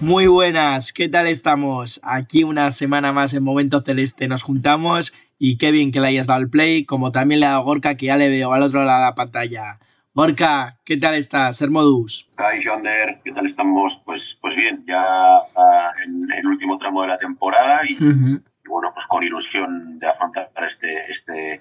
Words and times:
Muy 0.00 0.28
buenas, 0.28 0.94
¿qué 0.94 1.10
tal 1.10 1.26
estamos? 1.26 2.00
Aquí 2.02 2.42
una 2.42 2.70
semana 2.70 3.12
más 3.12 3.34
en 3.34 3.44
Momento 3.44 3.82
Celeste 3.82 4.28
nos 4.28 4.42
juntamos 4.42 5.12
y 5.38 5.58
qué 5.58 5.72
bien 5.72 5.92
que 5.92 6.00
le 6.00 6.06
hayas 6.08 6.26
dado 6.26 6.40
el 6.40 6.48
play, 6.48 6.86
como 6.86 7.12
también 7.12 7.40
le 7.40 7.46
ha 7.46 7.50
dado 7.50 7.64
Gorka 7.64 7.96
que 7.96 8.06
ya 8.06 8.16
le 8.16 8.30
veo 8.30 8.50
al 8.54 8.62
otro 8.62 8.82
lado 8.82 9.00
de 9.00 9.04
la 9.04 9.14
pantalla. 9.14 9.78
Gorka, 10.14 10.78
¿qué 10.86 10.96
tal 10.96 11.16
estás? 11.16 11.60
Hermodus. 11.60 12.30
Hi, 12.38 12.64
Jonder, 12.64 13.20
¿qué 13.22 13.32
tal 13.32 13.44
estamos? 13.44 14.00
Pues, 14.02 14.38
pues 14.40 14.56
bien, 14.56 14.84
ya 14.88 15.02
uh, 15.02 16.02
en 16.02 16.32
el 16.32 16.46
último 16.46 16.78
tramo 16.78 17.02
de 17.02 17.08
la 17.08 17.18
temporada 17.18 17.80
y, 17.86 17.92
uh 18.02 18.06
-huh. 18.06 18.42
y, 18.64 18.68
bueno, 18.70 18.92
pues 18.94 19.06
con 19.06 19.22
ilusión 19.22 19.98
de 19.98 20.06
afrontar 20.06 20.50
este, 20.66 21.10
este, 21.10 21.60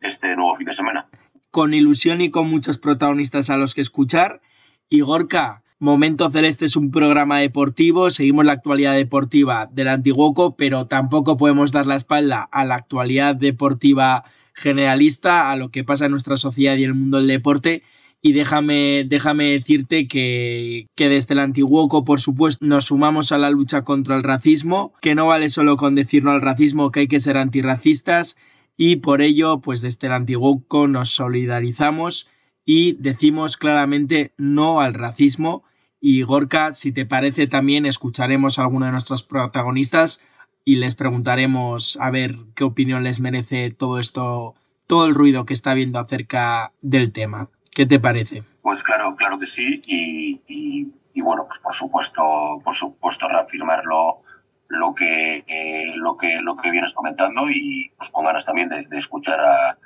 este 0.00 0.34
nuevo 0.36 0.56
fin 0.56 0.66
de 0.66 0.72
semana. 0.72 1.06
Con 1.50 1.74
ilusión 1.74 2.22
y 2.22 2.30
con 2.30 2.48
muchos 2.48 2.78
protagonistas 2.78 3.50
a 3.50 3.58
los 3.58 3.74
que 3.74 3.82
escuchar. 3.82 4.40
Y 4.88 5.02
Gorka, 5.02 5.63
Momento 5.84 6.30
Celeste 6.30 6.64
es 6.64 6.76
un 6.76 6.90
programa 6.90 7.40
deportivo, 7.40 8.08
seguimos 8.08 8.46
la 8.46 8.52
actualidad 8.52 8.94
deportiva 8.94 9.68
del 9.70 9.88
Antiguoco, 9.88 10.56
pero 10.56 10.86
tampoco 10.86 11.36
podemos 11.36 11.72
dar 11.72 11.84
la 11.84 11.94
espalda 11.94 12.40
a 12.40 12.64
la 12.64 12.76
actualidad 12.76 13.36
deportiva 13.36 14.24
generalista, 14.54 15.50
a 15.50 15.56
lo 15.56 15.68
que 15.68 15.84
pasa 15.84 16.06
en 16.06 16.12
nuestra 16.12 16.38
sociedad 16.38 16.78
y 16.78 16.84
en 16.84 16.88
el 16.88 16.94
mundo 16.94 17.18
del 17.18 17.26
deporte. 17.26 17.82
Y 18.22 18.32
déjame, 18.32 19.04
déjame 19.06 19.50
decirte 19.50 20.08
que, 20.08 20.86
desde 20.96 21.34
el 21.34 21.40
Antiguoco, 21.40 22.02
por 22.06 22.18
supuesto, 22.18 22.64
nos 22.64 22.86
sumamos 22.86 23.30
a 23.32 23.36
la 23.36 23.50
lucha 23.50 23.82
contra 23.82 24.16
el 24.16 24.22
racismo, 24.22 24.94
que 25.02 25.14
no 25.14 25.26
vale 25.26 25.50
solo 25.50 25.76
con 25.76 25.94
decirnos 25.94 26.32
al 26.32 26.40
racismo 26.40 26.92
que 26.92 27.00
hay 27.00 27.08
que 27.08 27.20
ser 27.20 27.36
antirracistas, 27.36 28.38
y 28.78 28.96
por 28.96 29.20
ello, 29.20 29.60
pues 29.60 29.82
desde 29.82 30.06
el 30.06 30.14
Antiguoco 30.14 30.88
nos 30.88 31.10
solidarizamos 31.10 32.30
y 32.64 32.94
decimos 32.94 33.58
claramente 33.58 34.32
no 34.38 34.80
al 34.80 34.94
racismo. 34.94 35.62
Y 36.06 36.20
Gorka, 36.20 36.74
si 36.74 36.92
te 36.92 37.06
parece, 37.06 37.46
también 37.46 37.86
escucharemos 37.86 38.58
a 38.58 38.62
alguno 38.62 38.84
de 38.84 38.92
nuestros 38.92 39.22
protagonistas 39.22 40.28
y 40.62 40.76
les 40.76 40.96
preguntaremos 40.96 41.96
a 41.98 42.10
ver 42.10 42.36
qué 42.54 42.64
opinión 42.64 43.04
les 43.04 43.20
merece 43.20 43.70
todo 43.70 43.98
esto, 43.98 44.54
todo 44.86 45.06
el 45.06 45.14
ruido 45.14 45.46
que 45.46 45.54
está 45.54 45.70
habiendo 45.70 45.98
acerca 45.98 46.72
del 46.82 47.10
tema. 47.10 47.48
¿Qué 47.70 47.86
te 47.86 47.98
parece? 48.00 48.42
Pues 48.60 48.82
claro, 48.82 49.16
claro 49.16 49.38
que 49.38 49.46
sí. 49.46 49.80
Y, 49.86 51.22
bueno, 51.22 51.46
pues 51.46 51.58
por 51.60 51.72
supuesto, 51.72 52.22
por 52.62 52.74
supuesto, 52.74 53.26
reafirmar 53.26 53.82
lo, 53.86 54.94
que 54.94 55.42
eh, 55.46 55.94
lo 55.96 56.18
que 56.18 56.42
lo 56.42 56.54
que 56.54 56.70
vienes 56.70 56.92
comentando 56.92 57.48
y 57.48 57.92
pues 57.96 58.10
con 58.10 58.26
ganas 58.26 58.44
también 58.44 58.68
de 58.68 58.98
escuchar 58.98 59.40
a, 59.40 59.78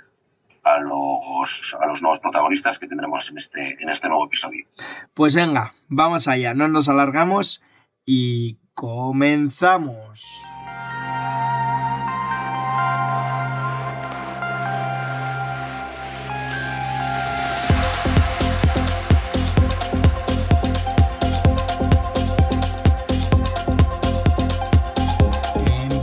a 0.74 0.80
los, 0.80 1.76
a 1.80 1.86
los 1.86 2.02
nuevos 2.02 2.20
protagonistas 2.20 2.78
que 2.78 2.86
tendremos 2.86 3.30
en 3.30 3.38
este, 3.38 3.82
en 3.82 3.88
este 3.88 4.08
nuevo 4.08 4.26
episodio. 4.26 4.66
Pues 5.14 5.34
venga, 5.34 5.72
vamos 5.88 6.28
allá, 6.28 6.54
no 6.54 6.68
nos 6.68 6.88
alargamos 6.88 7.62
y 8.04 8.58
comenzamos. 8.74 10.42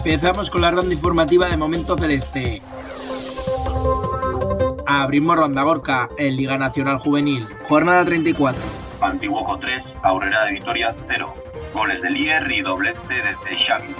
Empezamos 0.05 0.51
con 0.51 0.61
la 0.61 0.69
ronda 0.69 0.93
informativa 0.93 1.49
de 1.49 1.57
Momento 1.57 1.97
Celeste. 1.97 2.61
Abrimos 4.87 5.35
ronda 5.35 5.63
Gorka 5.63 6.09
en 6.17 6.35
Liga 6.35 6.59
Nacional 6.59 6.99
Juvenil. 6.99 7.47
Jornada 7.67 8.05
34. 8.05 8.61
Antiguoco 9.01 9.57
3, 9.57 9.99
Aurrera 10.03 10.45
de 10.45 10.51
Vitoria 10.51 10.95
0. 11.07 11.33
Goles 11.73 12.03
de 12.03 12.11
Lier 12.11 12.51
y 12.51 12.61
doblete 12.61 13.15
de 13.15 13.57
Xavi. 13.57 13.95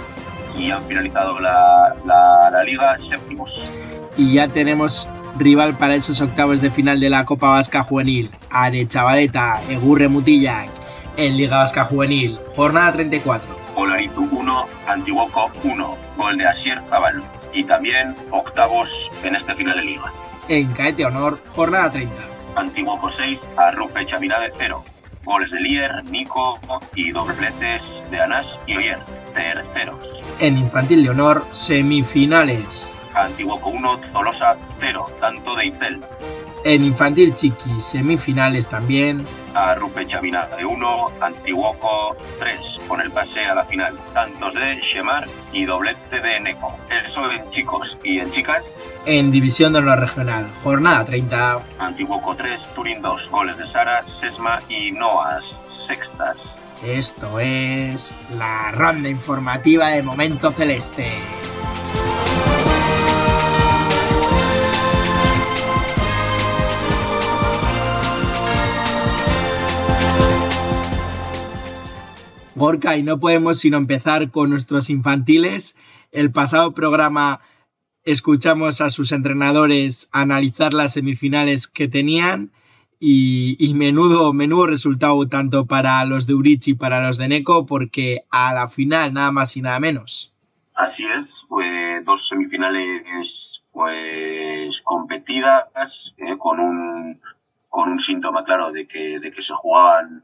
Y 0.56 0.70
han 0.70 0.84
finalizado 0.84 1.40
la, 1.40 1.96
la, 2.04 2.50
la, 2.52 2.64
liga 2.64 2.96
séptimos. 2.98 3.68
Y 4.16 4.34
ya 4.34 4.48
tenemos 4.48 5.08
rival 5.36 5.76
para 5.76 5.96
esos 5.96 6.20
octavos 6.20 6.60
de 6.60 6.70
final 6.70 7.00
de 7.00 7.10
la 7.10 7.24
Copa 7.24 7.48
Vasca 7.48 7.82
Juvenil. 7.82 8.30
Are 8.50 8.86
Chavaleta, 8.86 9.60
Egurre 9.68 10.06
Mutillac 10.06 10.70
en 11.16 11.36
Liga 11.36 11.58
Vasca 11.58 11.84
Juvenil. 11.84 12.38
Jornada 12.54 12.92
34. 12.92 13.56
Olarizu 13.74 14.28
1, 14.30 14.68
Antiguoco 14.86 15.50
1. 15.64 15.96
Gol 16.16 16.38
de 16.38 16.46
Asier 16.46 16.80
Zabal. 16.88 17.24
Y 17.52 17.64
también 17.64 18.14
octavos 18.30 19.10
en 19.24 19.34
este 19.34 19.54
final 19.56 19.76
de 19.76 19.82
liga 19.82 20.12
en 20.48 20.72
Caete 20.72 21.04
Honor, 21.04 21.38
jornada 21.54 21.90
30. 21.90 22.14
Antiguoco 22.56 23.10
6, 23.10 23.50
Arrupe 23.56 24.06
Chaminade 24.06 24.50
0. 24.56 24.84
Goles 25.24 25.50
de 25.50 25.60
Lier, 25.60 26.04
Nico 26.04 26.60
y 26.94 27.10
dobletes 27.10 28.04
de 28.10 28.20
Anas 28.20 28.60
y 28.66 28.76
Oyer, 28.76 28.98
terceros. 29.34 30.22
En 30.38 30.56
Infantil 30.56 31.02
de 31.02 31.10
Honor, 31.10 31.44
semifinales. 31.52 32.96
Antiguoco 33.14 33.70
1, 33.70 33.98
Tolosa 34.12 34.56
0, 34.76 35.10
tanto 35.20 35.56
de 35.56 35.66
Itzel. 35.66 36.00
En 36.66 36.84
Infantil 36.84 37.32
Chiqui, 37.32 37.80
semifinales 37.80 38.68
también. 38.68 39.24
Arrupe 39.54 40.04
Chaminade 40.04 40.64
1, 40.64 41.12
Antiguoco 41.20 42.16
3, 42.40 42.80
con 42.88 43.00
el 43.00 43.12
pase 43.12 43.44
a 43.44 43.54
la 43.54 43.64
final. 43.64 43.96
Tantos 44.12 44.54
de 44.54 44.80
Shemar 44.80 45.28
y 45.52 45.64
doblete 45.64 46.20
de 46.20 46.40
Neko. 46.40 46.76
Eso 47.04 47.30
en 47.30 47.48
chicos 47.50 48.00
y 48.02 48.18
en 48.18 48.32
chicas. 48.32 48.82
En 49.04 49.30
División 49.30 49.74
de 49.74 49.78
Honor 49.78 50.00
Regional, 50.00 50.50
jornada 50.64 51.04
30. 51.04 51.60
Antiguoco 51.78 52.34
3, 52.34 52.70
Turín 52.74 53.00
2, 53.00 53.30
goles 53.30 53.58
de 53.58 53.64
Sara, 53.64 54.04
Sesma 54.04 54.60
y 54.68 54.90
Noas, 54.90 55.62
sextas. 55.66 56.72
Esto 56.84 57.38
es 57.38 58.12
la 58.36 58.72
ronda 58.72 59.08
informativa 59.08 59.90
de 59.90 60.02
Momento 60.02 60.50
Celeste. 60.50 61.12
Gorka, 72.56 72.96
y 72.96 73.02
no 73.02 73.20
podemos 73.20 73.58
sino 73.58 73.76
empezar 73.76 74.30
con 74.30 74.48
nuestros 74.48 74.88
infantiles. 74.88 75.76
El 76.10 76.32
pasado 76.32 76.72
programa 76.72 77.40
escuchamos 78.02 78.80
a 78.80 78.88
sus 78.88 79.12
entrenadores 79.12 80.08
analizar 80.10 80.72
las 80.72 80.94
semifinales 80.94 81.68
que 81.68 81.86
tenían 81.86 82.52
y, 82.98 83.56
y, 83.58 83.74
menudo, 83.74 84.32
menudo 84.32 84.68
resultado 84.68 85.28
tanto 85.28 85.66
para 85.66 86.02
los 86.06 86.26
de 86.26 86.32
Urichi 86.32 86.70
y 86.70 86.74
para 86.74 87.06
los 87.06 87.18
de 87.18 87.28
Neko 87.28 87.66
porque 87.66 88.24
a 88.30 88.54
la 88.54 88.68
final 88.68 89.12
nada 89.12 89.32
más 89.32 89.54
y 89.58 89.60
nada 89.60 89.78
menos. 89.78 90.34
Así 90.74 91.04
es, 91.04 91.44
pues, 91.50 92.02
dos 92.06 92.26
semifinales 92.26 93.66
pues 93.70 94.80
competidas 94.80 96.14
eh, 96.16 96.38
con, 96.38 96.60
un, 96.60 97.20
con 97.68 97.90
un 97.90 98.00
síntoma 98.00 98.44
claro 98.44 98.72
de 98.72 98.86
que, 98.86 99.20
de 99.20 99.30
que 99.30 99.42
se 99.42 99.52
jugaban 99.52 100.22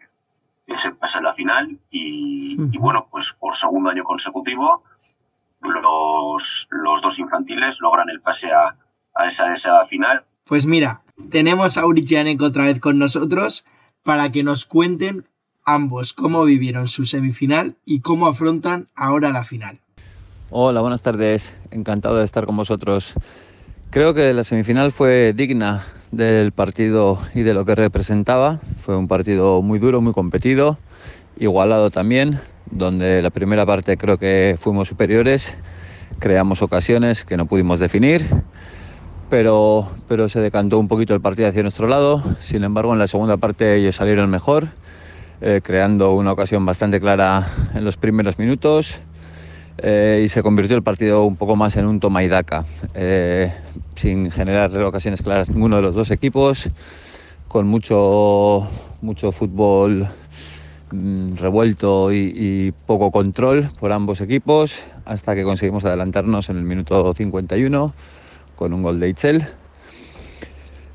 se 0.77 0.93
pasa 0.93 1.19
en 1.19 1.25
la 1.25 1.35
final 1.35 1.79
y, 1.91 2.57
bueno, 2.79 3.09
pues 3.11 3.33
por 3.33 3.57
segundo 3.57 3.91
año 3.91 4.05
consecutivo 4.05 4.85
los, 5.61 6.69
los 6.71 7.03
dos 7.03 7.19
infantiles 7.19 7.81
logran 7.81 8.09
el 8.09 8.21
pase 8.21 8.51
a, 8.53 8.77
a, 9.15 9.27
esa, 9.27 9.53
esa 9.53 9.85
final. 9.85 10.25
Pues 10.45 10.67
mira, 10.67 11.03
tenemos 11.31 11.79
a 11.79 11.83
a 11.83 12.25
Neko 12.25 12.45
otra 12.47 12.65
vez 12.65 12.81
con 12.81 12.99
nosotros 12.99 13.65
para 14.03 14.33
que 14.33 14.43
nos 14.43 14.65
cuenten 14.65 15.29
ambos 15.65 16.13
cómo 16.13 16.45
vivieron 16.45 16.89
su 16.89 17.05
semifinal 17.05 17.77
y 17.85 18.01
cómo 18.01 18.27
afrontan 18.27 18.89
ahora 18.97 19.31
la 19.31 19.45
final. 19.45 19.79
Hola, 20.51 20.81
buenas 20.81 21.03
tardes. 21.03 21.59
Encantado 21.71 22.17
de 22.17 22.25
estar 22.25 22.45
con 22.47 22.57
vosotros. 22.57 23.15
Creo 23.91 24.15
que 24.15 24.33
la 24.33 24.45
semifinal 24.45 24.93
fue 24.93 25.33
digna 25.35 25.85
del 26.13 26.53
partido 26.53 27.19
y 27.35 27.43
de 27.43 27.55
lo 27.55 27.65
que 27.65 27.75
representaba. 27.75 28.61
Fue 28.79 28.97
un 28.97 29.09
partido 29.09 29.63
muy 29.63 29.79
duro, 29.79 30.01
muy 30.01 30.13
competido, 30.13 30.79
igualado 31.39 31.91
también, 31.91 32.39
donde 32.71 33.23
la 33.23 33.31
primera 33.31 33.67
parte 33.67 33.97
creo 33.97 34.19
que 34.19 34.57
fuimos 34.61 34.89
superiores, 34.89 35.57
creamos 36.21 36.63
ocasiones 36.63 37.25
que 37.25 37.37
no 37.37 37.47
pudimos 37.47 37.81
definir, 37.81 38.27
pero, 39.31 39.89
pero 40.07 40.29
se 40.29 40.41
decantó 40.41 40.79
un 40.79 40.89
poquito 40.89 41.15
el 41.15 41.21
partido 41.21 41.49
hacia 41.49 41.63
nuestro 41.63 41.89
lado. 41.89 42.23
Sin 42.43 42.63
embargo, 42.63 42.93
en 42.93 42.99
la 42.99 43.09
segunda 43.09 43.39
parte 43.39 43.75
ellos 43.75 43.97
salieron 43.97 44.31
mejor 44.31 44.69
eh, 45.41 45.61
creando 45.61 46.13
una 46.13 46.31
ocasión 46.31 46.65
bastante 46.65 47.01
clara 47.01 47.49
en 47.75 47.85
los 47.85 47.97
primeros 47.97 48.39
minutos. 48.39 49.01
Eh, 49.79 50.23
y 50.25 50.29
se 50.29 50.43
convirtió 50.43 50.77
el 50.77 50.83
partido 50.83 51.25
un 51.25 51.37
poco 51.37 51.57
más 51.57 51.77
en 51.77 51.87
un 51.87 51.99
toma 51.99 52.23
y 52.23 52.29
daca, 52.29 52.67
eh, 52.95 53.53
sin 53.97 54.31
generar 54.31 54.77
ocasiones 54.83 55.23
claras 55.23 55.49
ninguno 55.49 55.77
de 55.77 55.83
los 55.83 55.95
dos 55.95 56.11
equipos, 56.11 56.69
con 57.49 57.67
mucho, 57.67 58.69
mucho 59.01 59.33
fútbol 59.33 60.07
mm, 60.91 61.37
revuelto 61.37 62.13
y, 62.13 62.73
poco 62.87 63.11
control 63.11 63.71
por 63.81 63.93
ambos 63.93 64.21
equipos, 64.21 64.79
hasta 65.05 65.35
que 65.35 65.43
conseguimos 65.43 65.85
adelantarnos 65.85 66.49
en 66.51 66.59
el 66.59 66.65
minuto 66.65 67.15
51 67.15 67.95
con 68.57 68.73
un 68.73 68.83
gol 68.83 69.01
de 69.01 69.09
Itzel. 69.09 69.47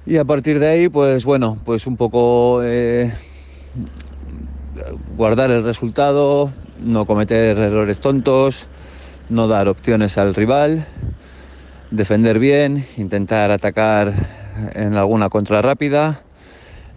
Y 0.06 0.18
a 0.18 0.24
partir 0.24 0.60
de 0.60 0.70
ahí, 0.70 0.90
pues 0.90 1.26
bueno, 1.26 1.58
pues 1.66 1.86
un 1.86 1.98
poco 1.98 2.62
eh, 2.64 3.12
guardar 5.16 5.52
el 5.52 5.64
resultado, 5.64 6.52
no 6.80 7.06
cometer 7.06 7.58
errores 7.58 8.00
tontos, 8.00 8.68
no 9.30 9.48
dar 9.48 9.68
opciones 9.68 10.18
al 10.18 10.36
rival, 10.36 10.86
defender 11.92 12.40
bien, 12.40 12.86
intentar 12.98 13.52
atacar 13.52 14.14
en 14.74 14.96
alguna 14.96 15.30
contra 15.30 15.62
rápida 15.62 16.22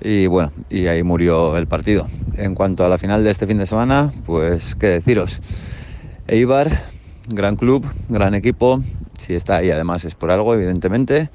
y 0.00 0.26
bueno, 0.26 0.52
y 0.70 0.86
ahí 0.86 1.02
murió 1.02 1.56
el 1.56 1.66
partido. 1.66 2.08
En 2.36 2.54
cuanto 2.54 2.84
a 2.84 2.88
la 2.88 2.98
final 2.98 3.22
de 3.22 3.30
este 3.30 3.46
fin 3.46 3.58
de 3.58 3.66
semana, 3.66 4.12
pues 4.24 4.74
qué 4.74 4.86
deciros. 4.88 5.40
Eibar, 6.26 6.84
gran 7.28 7.56
club, 7.56 7.86
gran 8.08 8.34
equipo, 8.34 8.80
si 9.18 9.34
está 9.34 9.56
ahí 9.56 9.70
además 9.70 10.04
es 10.04 10.14
por 10.14 10.30
algo, 10.30 10.54
evidentemente. 10.54 11.30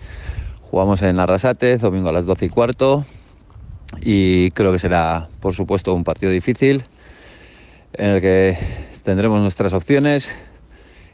Jugamos 0.71 1.01
en 1.03 1.19
Arrasate, 1.19 1.77
domingo 1.77 2.09
a 2.09 2.13
las 2.13 2.25
12 2.25 2.45
y 2.47 2.49
cuarto, 2.49 3.05
y 4.01 4.51
creo 4.51 4.71
que 4.71 4.79
será, 4.79 5.29
por 5.39 5.53
supuesto, 5.53 5.93
un 5.93 6.03
partido 6.03 6.31
difícil 6.31 6.83
en 7.93 8.09
el 8.11 8.21
que 8.21 8.57
tendremos 9.03 9.41
nuestras 9.41 9.73
opciones, 9.73 10.33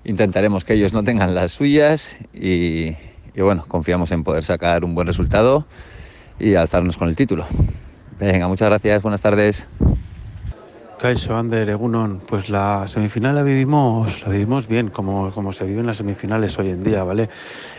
intentaremos 0.03 0.65
que 0.65 0.73
ellos 0.73 0.93
no 0.93 1.03
tengan 1.03 1.35
las 1.35 1.51
suyas 1.51 2.17
y, 2.33 2.95
bueno, 3.37 3.65
confiamos 3.67 4.11
en 4.11 4.23
poder 4.23 4.43
sacar 4.43 4.83
un 4.83 4.95
buen 4.95 5.07
resultado 5.07 5.67
y 6.39 6.55
alzarnos 6.55 6.97
con 6.97 7.09
el 7.09 7.15
título. 7.15 7.45
Venga, 8.19 8.47
muchas 8.47 8.69
gracias, 8.69 9.01
buenas 9.01 9.21
tardes. 9.21 9.67
Kaixo, 11.01 11.35
Ander, 11.35 11.67
Egunon, 11.67 12.21
pues 12.27 12.47
la 12.47 12.87
semifinal 12.87 13.33
la 13.33 13.41
vivimos, 13.41 14.21
la 14.21 14.29
vivimos 14.29 14.67
bien, 14.67 14.91
como, 14.91 15.31
como 15.31 15.51
se 15.51 15.65
viven 15.65 15.87
las 15.87 15.97
semifinales 15.97 16.59
hoy 16.59 16.69
en 16.69 16.83
día, 16.83 17.03
¿vale? 17.03 17.27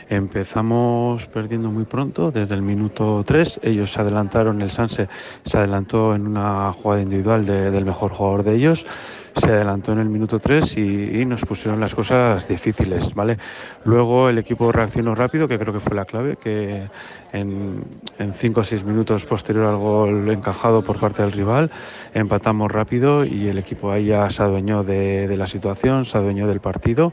Empezamos 0.09 1.29
perdiendo 1.29 1.71
muy 1.71 1.85
pronto, 1.85 2.33
desde 2.33 2.57
el 2.57 2.63
minuto 2.63 3.23
3, 3.25 3.61
ellos 3.63 3.93
se 3.93 4.01
adelantaron, 4.01 4.61
el 4.61 4.73
Sanse 4.73 5.09
se 5.45 5.57
adelantó 5.57 6.17
en 6.17 6.27
una 6.27 6.73
jugada 6.73 7.01
individual 7.01 7.47
del 7.47 7.85
mejor 7.85 8.11
jugador 8.11 8.43
de 8.43 8.57
ellos, 8.57 8.85
se 9.37 9.51
adelantó 9.51 9.93
en 9.93 10.01
el 10.01 10.09
minuto 10.09 10.39
3 10.39 10.77
y, 10.77 11.25
nos 11.25 11.43
pusieron 11.43 11.81
las 11.81 11.95
cosas 11.95 12.47
difíciles, 12.49 13.15
¿vale? 13.15 13.39
Luego 13.85 14.29
el 14.29 14.39
equipo 14.39 14.73
reaccionó 14.73 15.15
rápido, 15.15 15.49
que 15.49 15.59
creo 15.59 15.73
que 15.73 15.81
fue 15.81 15.97
la 15.97 16.05
clave, 16.05 16.37
que 16.37 16.89
en 17.33 17.85
5 18.35 18.61
o 18.61 18.65
6 18.65 18.85
minutos 18.85 19.25
posterior 19.25 19.67
al 19.67 19.77
gol 19.77 20.31
encajado 20.31 20.83
por 20.83 20.99
parte 20.99 21.23
del 21.23 21.33
rival, 21.33 21.71
empatamos 22.13 22.71
rápido 22.71 23.12
y 23.25 23.49
el 23.49 23.59
equipo 23.59 23.91
ahí 23.91 24.07
ya 24.07 24.29
se 24.31 24.43
adueñó 24.43 24.83
de, 24.83 25.37
la 25.37 25.47
situación, 25.47 26.05
se 26.05 26.19
adueñó 26.19 26.47
del 26.47 26.61
partido 26.61 27.13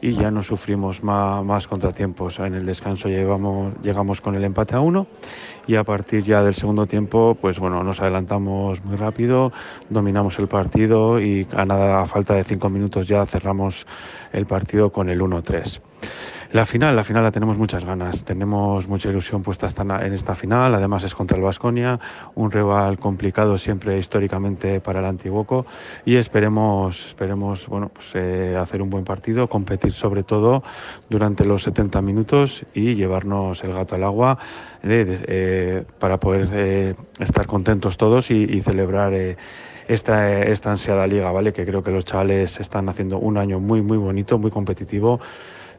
y 0.00 0.14
ya 0.14 0.30
no 0.30 0.42
sufrimos 0.42 1.02
más, 1.02 1.68
contratiempos. 1.68 2.38
En 2.38 2.54
el 2.54 2.66
descanso 2.66 3.08
llegamos, 3.08 3.74
llegamos 3.82 4.20
con 4.20 4.34
el 4.34 4.44
empate 4.44 4.74
a 4.74 4.80
uno 4.80 5.06
y 5.66 5.76
a 5.76 5.84
partir 5.84 6.24
ya 6.24 6.42
del 6.42 6.54
segundo 6.54 6.86
tiempo, 6.86 7.36
pues 7.40 7.58
bueno, 7.58 7.82
nos 7.82 8.00
adelantamos 8.00 8.84
muy 8.84 8.96
rápido, 8.96 9.52
dominamos 9.88 10.38
el 10.38 10.48
partido 10.48 11.20
y 11.20 11.46
a 11.54 11.64
nada 11.64 12.02
a 12.02 12.06
falta 12.06 12.34
de 12.34 12.44
cinco 12.44 12.68
minutos 12.68 13.06
ya 13.06 13.24
cerramos 13.26 13.86
el 14.32 14.46
partido 14.46 14.90
con 14.90 15.08
el 15.08 15.20
1-3. 15.20 15.80
La 16.54 16.64
final, 16.64 16.94
la 16.94 17.02
final 17.02 17.24
la 17.24 17.32
tenemos 17.32 17.58
muchas 17.58 17.84
ganas, 17.84 18.22
tenemos 18.22 18.86
mucha 18.86 19.08
ilusión 19.08 19.42
puesta 19.42 19.66
en 19.66 20.12
esta 20.12 20.36
final, 20.36 20.72
además 20.72 21.02
es 21.02 21.12
contra 21.12 21.36
el 21.36 21.42
Vasconia, 21.42 21.98
un 22.36 22.52
rival 22.52 22.96
complicado 23.00 23.58
siempre 23.58 23.98
históricamente 23.98 24.80
para 24.80 25.00
el 25.00 25.06
Antiguoco. 25.06 25.66
Y 26.04 26.14
esperemos, 26.14 27.06
esperemos 27.06 27.66
bueno, 27.66 27.90
pues, 27.92 28.12
eh, 28.14 28.56
hacer 28.56 28.82
un 28.82 28.88
buen 28.88 29.02
partido, 29.02 29.48
competir 29.48 29.94
sobre 29.94 30.22
todo 30.22 30.62
durante 31.10 31.44
los 31.44 31.64
70 31.64 32.00
minutos 32.02 32.64
y 32.72 32.94
llevarnos 32.94 33.64
el 33.64 33.72
gato 33.72 33.96
al 33.96 34.04
agua 34.04 34.38
eh, 34.84 35.82
para 35.98 36.20
poder 36.20 36.48
eh, 36.52 36.94
estar 37.18 37.48
contentos 37.48 37.96
todos 37.96 38.30
y, 38.30 38.60
celebrar 38.60 39.12
esta, 39.88 40.40
esta 40.42 40.70
ansiada 40.70 41.04
liga, 41.08 41.32
¿vale? 41.32 41.52
Que 41.52 41.64
creo 41.66 41.82
que 41.82 41.90
los 41.90 42.04
chavales 42.04 42.60
están 42.60 42.88
haciendo 42.88 43.18
un 43.18 43.38
año 43.38 43.58
muy, 43.58 43.82
muy 43.82 43.98
bonito, 43.98 44.38
muy 44.38 44.52
competitivo 44.52 45.18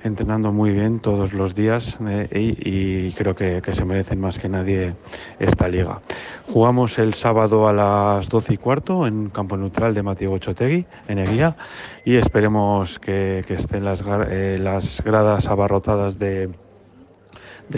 entrenando 0.05 0.51
muy 0.51 0.69
bien 0.69 0.99
todos 0.99 1.33
los 1.33 1.55
días 1.55 1.97
eh, 2.07 2.27
y, 2.63 3.11
creo 3.13 3.35
que, 3.35 3.61
se 3.71 3.85
merecen 3.85 4.19
más 4.19 4.37
que 4.37 4.47
nadie 4.47 4.93
esta 5.39 5.67
liga. 5.67 6.01
Jugamos 6.47 6.99
el 6.99 7.15
sábado 7.15 7.67
a 7.67 7.73
las 7.73 8.29
12 8.29 8.53
y 8.53 8.57
cuarto 8.57 9.07
en 9.07 9.29
campo 9.29 9.57
neutral 9.57 9.95
de 9.95 10.03
Mateo 10.03 10.33
Ochotegui, 10.33 10.85
en 11.07 11.17
Eguía, 11.17 11.57
y 12.05 12.15
esperemos 12.15 12.99
que, 12.99 13.43
estén 13.49 13.83
las, 13.83 14.03
eh, 14.29 14.57
las 14.59 15.01
gradas 15.03 15.47
abarrotadas 15.47 16.19
de, 16.19 16.51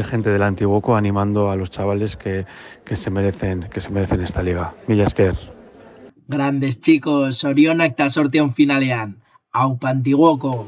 gente 0.04 0.30
del 0.30 0.44
Antiguoco 0.44 0.98
animando 0.98 1.50
a 1.50 1.56
los 1.56 1.72
chavales 1.72 2.18
que, 2.18 2.46
se 2.92 3.10
merecen 3.10 3.70
que 3.72 3.80
se 3.80 3.90
merecen 3.90 4.22
esta 4.22 4.44
liga. 4.44 4.74
Millasker. 4.88 5.36
Grandes 6.28 6.82
chicos, 6.82 7.46
Orionak 7.46 7.94
eta 7.94 8.10
sorteon 8.10 8.52
finalean. 8.52 9.16
Aupa 9.54 9.90
Antiguoco. 9.90 10.68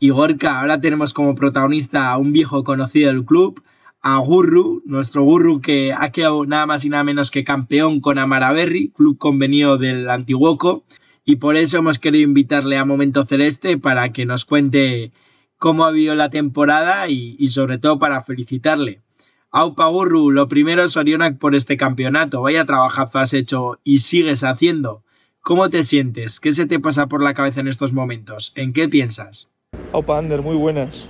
Y 0.00 0.10
Gorka, 0.10 0.60
ahora 0.60 0.80
tenemos 0.80 1.12
como 1.12 1.34
protagonista 1.34 2.10
a 2.10 2.18
un 2.18 2.32
viejo 2.32 2.62
conocido 2.62 3.08
del 3.08 3.24
club, 3.24 3.64
a 4.00 4.18
Gurru, 4.18 4.80
nuestro 4.86 5.24
Gurru 5.24 5.60
que 5.60 5.92
ha 5.92 6.12
quedado 6.12 6.46
nada 6.46 6.66
más 6.66 6.84
y 6.84 6.88
nada 6.88 7.02
menos 7.02 7.32
que 7.32 7.42
campeón 7.42 8.00
con 8.00 8.16
Amaraberry, 8.18 8.90
club 8.90 9.18
convenido 9.18 9.76
del 9.76 10.08
Antiguoco, 10.08 10.84
y 11.24 11.36
por 11.36 11.56
eso 11.56 11.78
hemos 11.78 11.98
querido 11.98 12.22
invitarle 12.22 12.78
a 12.78 12.84
Momento 12.84 13.24
Celeste 13.24 13.76
para 13.76 14.12
que 14.12 14.24
nos 14.24 14.44
cuente 14.44 15.10
cómo 15.56 15.84
ha 15.84 15.88
habido 15.88 16.14
la 16.14 16.30
temporada 16.30 17.08
y, 17.08 17.44
sobre 17.48 17.78
todo 17.78 17.98
para 17.98 18.22
felicitarle. 18.22 19.02
Aupa 19.50 19.88
Gurru, 19.88 20.30
lo 20.30 20.46
primero 20.46 20.84
es 20.84 20.96
Orionak 20.96 21.38
por 21.38 21.56
este 21.56 21.76
campeonato, 21.76 22.40
vaya 22.40 22.66
trabajazo 22.66 23.18
has 23.18 23.34
hecho 23.34 23.80
y 23.82 23.98
sigues 23.98 24.44
haciendo. 24.44 25.02
¿Cómo 25.40 25.70
te 25.70 25.82
sientes? 25.82 26.38
¿Qué 26.38 26.52
se 26.52 26.66
te 26.66 26.78
pasa 26.78 27.08
por 27.08 27.20
la 27.20 27.34
cabeza 27.34 27.60
en 27.60 27.68
estos 27.68 27.92
momentos? 27.92 28.52
¿En 28.54 28.72
qué 28.72 28.88
piensas? 28.88 29.57
Opa 29.92 30.18
Ander, 30.18 30.42
muy 30.42 30.54
buenas. 30.54 31.08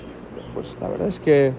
Pues 0.54 0.76
la 0.80 0.88
verdad 0.88 1.08
es 1.08 1.18
que 1.18 1.52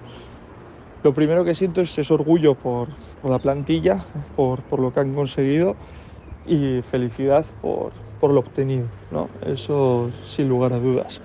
lo 1.02 1.12
primero 1.12 1.44
que 1.44 1.54
siento 1.54 1.82
es, 1.82 2.10
orgullo 2.10 2.54
por, 2.54 2.88
la 3.22 3.38
plantilla, 3.38 4.04
por, 4.36 4.60
lo 4.78 4.92
que 4.92 5.00
han 5.00 5.14
conseguido 5.14 5.76
y 6.46 6.80
felicidad 6.90 7.44
por, 7.60 7.92
lo 8.22 8.40
obtenido, 8.40 8.86
¿no? 9.12 9.28
Eso 9.44 10.10
sin 10.24 10.48
lugar 10.48 10.72
a 10.72 10.78
dudas. 10.78 11.20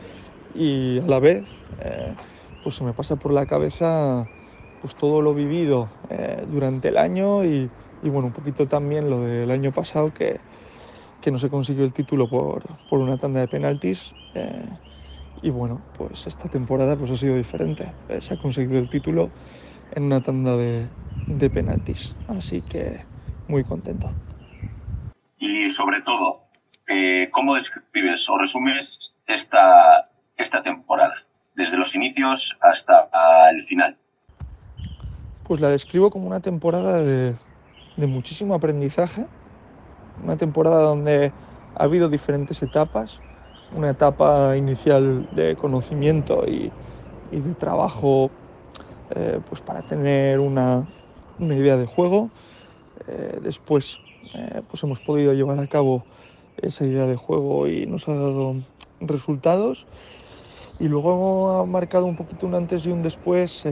Y 0.53 0.99
a 0.99 1.07
la 1.07 1.19
vez, 1.19 1.45
eh, 1.81 2.13
pues 2.61 2.75
se 2.75 2.83
me 2.83 2.91
pasa 2.91 3.15
por 3.15 3.31
la 3.31 3.45
cabeza 3.45 4.27
pues 4.81 4.93
todo 4.95 5.21
lo 5.21 5.33
vivido 5.33 5.87
eh, 6.09 6.45
durante 6.51 6.89
el 6.89 6.97
año 6.97 7.45
y, 7.45 7.69
bueno, 8.03 8.27
un 8.27 8.33
poquito 8.33 8.67
también 8.67 9.09
lo 9.09 9.21
del 9.21 9.49
año 9.49 9.71
pasado 9.71 10.13
que, 10.13 10.39
que 11.21 11.31
no 11.31 11.39
se 11.39 11.49
consiguió 11.49 11.85
el 11.85 11.93
título 11.93 12.27
por, 12.27 12.63
una 12.91 13.17
tanda 13.17 13.39
de 13.39 13.47
penaltis. 13.47 14.13
Eh, 14.35 14.65
y 15.45 15.51
bueno, 15.51 15.79
pues 15.95 16.25
esta 16.25 16.49
temporada 16.49 16.95
pues 16.95 17.11
ha 17.11 17.17
sido 17.17 17.37
diferente. 17.37 17.93
Eh, 18.09 18.19
se 18.19 18.33
ha 18.33 18.37
conseguido 18.37 18.79
el 18.79 18.89
título 18.89 19.29
en 19.91 20.05
una 20.05 20.19
tanda 20.19 20.57
de, 20.57 20.89
de 21.27 21.49
penaltis. 21.51 22.15
Así 22.27 22.63
que 22.63 23.05
muy 23.47 23.63
contento. 23.63 24.11
Y 25.37 25.69
sobre 25.69 26.01
todo, 26.01 26.41
eh, 26.87 27.29
¿cómo 27.31 27.53
describes 27.53 28.27
o 28.27 28.39
resumes 28.39 29.13
esta, 29.27 30.09
esta 30.35 30.63
temporada, 30.63 31.13
desde 31.53 31.77
los 31.77 31.93
inicios 31.93 32.57
hasta 32.59 33.07
el 33.51 33.61
final? 33.63 33.95
Pues 35.47 35.61
la 35.61 35.69
describo 35.69 36.09
como 36.09 36.25
una 36.25 36.39
temporada 36.39 37.03
de, 37.03 37.35
de 37.97 38.07
muchísimo 38.07 38.55
aprendizaje, 38.55 39.27
una 40.23 40.37
temporada 40.37 40.81
donde 40.81 41.31
ha 41.75 41.83
habido 41.83 42.09
diferentes 42.09 42.63
etapas, 42.63 43.19
una 43.75 43.89
etapa 43.89 44.55
inicial 44.57 45.27
de 45.35 45.55
conocimiento 45.55 46.45
y, 46.47 46.71
de 47.31 47.53
trabajo 47.55 48.31
eh, 49.13 49.39
pues 49.49 49.59
para 49.59 49.81
tener 49.81 50.39
una, 50.39 50.87
una, 51.37 51.55
idea 51.55 51.75
de 51.75 51.85
juego. 51.85 52.29
Eh, 53.07 53.39
después 53.41 53.99
eh, 54.33 54.61
pues 54.69 54.81
hemos 54.83 54.99
podido 54.99 55.33
llevar 55.33 55.59
a 55.59 55.67
cabo 55.67 56.03
esa 56.61 56.85
idea 56.85 57.05
de 57.05 57.17
juego 57.17 57.67
y 57.67 57.85
nos 57.85 58.07
ha 58.07 58.15
dado 58.15 58.55
resultados. 59.01 59.85
Y 60.79 60.87
luego 60.87 61.59
ha 61.59 61.65
marcado 61.65 62.05
un 62.05 62.15
poquito 62.15 62.45
un 62.45 62.55
antes 62.55 62.85
y 62.85 62.91
un 62.91 63.01
después, 63.01 63.63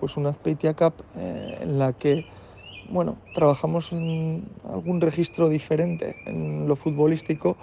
pues 0.00 0.16
una 0.16 0.30
Azpeitia 0.30 0.74
Cup 0.74 0.94
en 1.14 1.78
la 1.78 1.92
que 1.92 2.24
bueno, 2.90 3.16
trabajamos 3.32 3.92
en 3.92 4.44
algún 4.68 5.00
registro 5.00 5.48
diferente 5.48 6.16
en 6.26 6.66
lo 6.66 6.74
futbolístico 6.74 7.56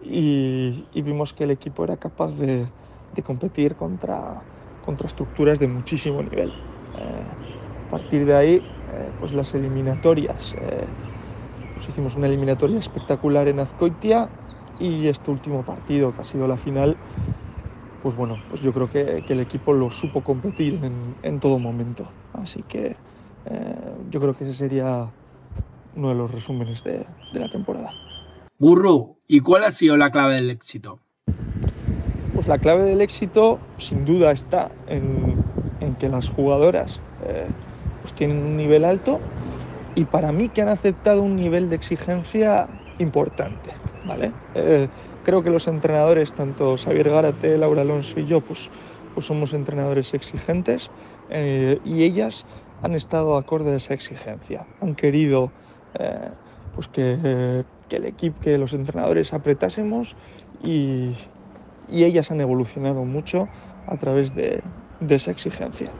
y, 0.00 1.02
vimos 1.02 1.32
que 1.32 1.44
el 1.44 1.50
equipo 1.50 1.84
era 1.84 1.96
capaz 1.96 2.32
de, 2.32 2.72
competir 3.24 3.74
contra, 3.74 4.44
contra, 4.80 5.06
estructuras 5.06 5.58
de 5.58 5.68
muchísimo 5.68 6.22
nivel. 6.22 6.52
Eh, 6.94 7.26
a 7.74 7.90
partir 7.90 8.24
de 8.24 8.34
ahí, 8.34 8.62
eh, 8.86 9.12
pues 9.18 9.32
las 9.32 9.54
eliminatorias, 9.54 10.54
eh, 10.60 10.88
pues 11.72 11.88
hicimos 11.88 12.16
una 12.16 12.26
eliminatoria 12.26 12.78
espectacular 12.78 13.48
en 13.48 13.60
Azcoitia 13.60 14.30
y 14.78 15.08
este 15.08 15.30
último 15.30 15.64
partido, 15.64 16.12
que 16.12 16.22
ha 16.22 16.24
sido 16.24 16.46
la 16.46 16.56
final, 16.56 16.96
pues 18.00 18.14
bueno, 18.14 18.40
pues 18.48 18.60
yo 18.62 18.72
creo 18.72 18.88
que, 18.88 19.24
el 19.26 19.40
equipo 19.40 19.72
lo 19.72 19.90
supo 19.90 20.22
competir 20.22 20.74
en, 20.84 21.16
en 21.22 21.40
todo 21.40 21.58
momento. 21.58 22.12
Así 22.32 22.62
que 22.62 22.96
yo 24.10 24.20
creo 24.20 24.34
que 24.36 24.44
ese 24.44 24.54
sería 24.54 25.10
uno 25.94 26.10
de 26.10 26.14
los 26.14 26.30
resúmenes 26.30 26.84
de, 26.84 27.06
de 27.30 27.40
la 27.40 27.48
temporada. 27.48 27.96
Burru, 28.60 29.18
¿y 29.28 29.38
cuál 29.38 29.62
ha 29.62 29.70
sido 29.70 29.96
la 29.96 30.10
clave 30.10 30.34
del 30.34 30.50
éxito? 30.50 30.98
Pues 32.34 32.48
la 32.48 32.58
clave 32.58 32.86
del 32.86 33.00
éxito 33.00 33.60
sin 33.76 34.04
duda 34.04 34.32
está 34.32 34.72
en, 34.88 35.36
que 36.00 36.08
las 36.08 36.28
jugadoras 36.28 37.00
eh, 37.24 37.46
pues 38.02 38.14
tienen 38.14 38.38
un 38.38 38.56
nivel 38.56 38.84
alto 38.84 39.20
y 39.94 40.06
para 40.06 40.32
mí 40.32 40.48
que 40.48 40.62
han 40.62 40.68
aceptado 40.68 41.22
un 41.22 41.36
nivel 41.36 41.70
de 41.70 41.76
exigencia 41.76 42.66
importante. 42.98 43.70
¿vale? 44.04 44.32
Eh, 44.56 44.88
creo 45.22 45.44
que 45.44 45.50
los 45.50 45.68
entrenadores, 45.68 46.32
tanto 46.32 46.76
Xavier 46.76 47.10
Gárate, 47.10 47.58
Laura 47.58 47.82
Alonso 47.82 48.18
y 48.18 48.26
yo, 48.26 48.40
pues, 48.40 48.70
pues 49.14 49.24
somos 49.24 49.52
entrenadores 49.52 50.14
exigentes 50.14 50.90
eh, 51.30 51.78
y 51.84 52.02
ellas 52.02 52.44
han 52.82 52.96
estado 52.96 53.36
acorde 53.36 53.74
a 53.74 53.76
esa 53.76 53.94
exigencia. 53.94 54.66
Han 54.80 54.96
querido 54.96 55.52
pues 56.74 56.86
que 56.88 57.64
que 57.88 57.96
el 57.96 58.06
equipo, 58.06 58.40
que 58.40 58.58
los 58.58 58.72
entrenadores 58.72 59.32
apretásemos 59.32 60.16
y, 60.62 61.16
y 61.88 62.04
ellas 62.04 62.30
han 62.30 62.40
evolucionado 62.40 63.04
mucho 63.04 63.48
a 63.86 63.96
través 63.96 64.34
de, 64.34 64.62
de, 65.00 65.14
esa 65.14 65.30
exigencia. 65.30 65.90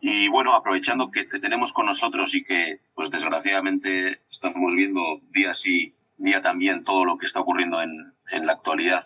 Y 0.00 0.28
bueno, 0.28 0.54
aprovechando 0.54 1.10
que 1.10 1.24
te 1.24 1.40
tenemos 1.40 1.72
con 1.72 1.86
nosotros 1.86 2.34
y 2.34 2.44
que, 2.44 2.80
pues 2.94 3.10
desgraciadamente, 3.10 4.20
estamos 4.30 4.74
viendo 4.74 5.20
día 5.30 5.54
sí, 5.54 5.94
día 6.18 6.42
también 6.42 6.84
todo 6.84 7.04
lo 7.04 7.16
que 7.16 7.26
está 7.26 7.40
ocurriendo 7.40 7.80
en, 7.80 8.12
en 8.30 8.46
la 8.46 8.52
actualidad 8.52 9.04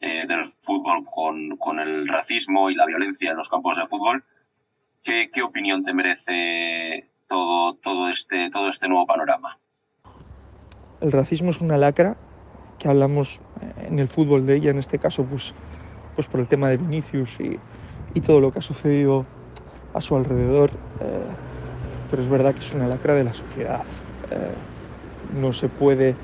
eh, 0.00 0.26
del 0.26 0.44
fútbol 0.62 1.04
con, 1.04 1.56
con, 1.56 1.80
el 1.80 2.06
racismo 2.06 2.70
y 2.70 2.74
la 2.74 2.86
violencia 2.86 3.30
en 3.30 3.36
los 3.36 3.48
campos 3.48 3.76
de 3.76 3.86
fútbol, 3.86 4.24
¿qué, 5.02 5.30
qué 5.32 5.42
opinión 5.42 5.82
te 5.84 5.94
merece 5.94 7.10
todo, 7.28 7.74
todo, 7.74 8.08
este, 8.08 8.50
todo 8.50 8.68
este 8.68 8.88
nuevo 8.88 9.06
panorama? 9.06 9.58
El 11.00 11.12
racismo 11.12 11.50
es 11.50 11.60
una 11.60 11.76
lacra 11.76 12.16
que 12.78 12.88
hablamos 12.88 13.38
eh, 13.60 13.86
en 13.88 13.98
el 13.98 14.08
fútbol 14.08 14.46
de 14.46 14.56
ella, 14.56 14.70
en 14.70 14.78
este 14.78 14.98
caso, 14.98 15.24
pues, 15.24 15.52
pues 16.14 16.26
por 16.26 16.40
el 16.40 16.48
tema 16.48 16.70
de 16.70 16.78
Vinicius 16.78 17.38
y, 17.40 17.58
todo 18.20 18.40
lo 18.40 18.50
que 18.50 18.60
ha 18.60 18.62
sucedido 18.62 19.26
a 19.92 20.00
su 20.00 20.16
alrededor. 20.16 20.70
Eh, 21.00 21.26
pero 22.10 22.22
es 22.22 22.30
verdad 22.30 22.54
que 22.54 22.60
es 22.60 22.72
una 22.72 22.88
lacra 22.88 23.12
de 23.12 23.24
la 23.24 23.34
sociedad. 23.34 23.84
Eh, 24.30 24.54
no 25.34 25.52
se 25.52 25.68
puede 25.68 26.14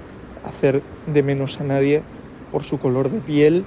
hacer 0.42 0.82
de 1.06 1.22
menos 1.22 1.60
a 1.60 1.64
nadie 1.64 2.02
por 2.50 2.64
su 2.64 2.78
color 2.78 3.10
de 3.10 3.20
piel 3.20 3.66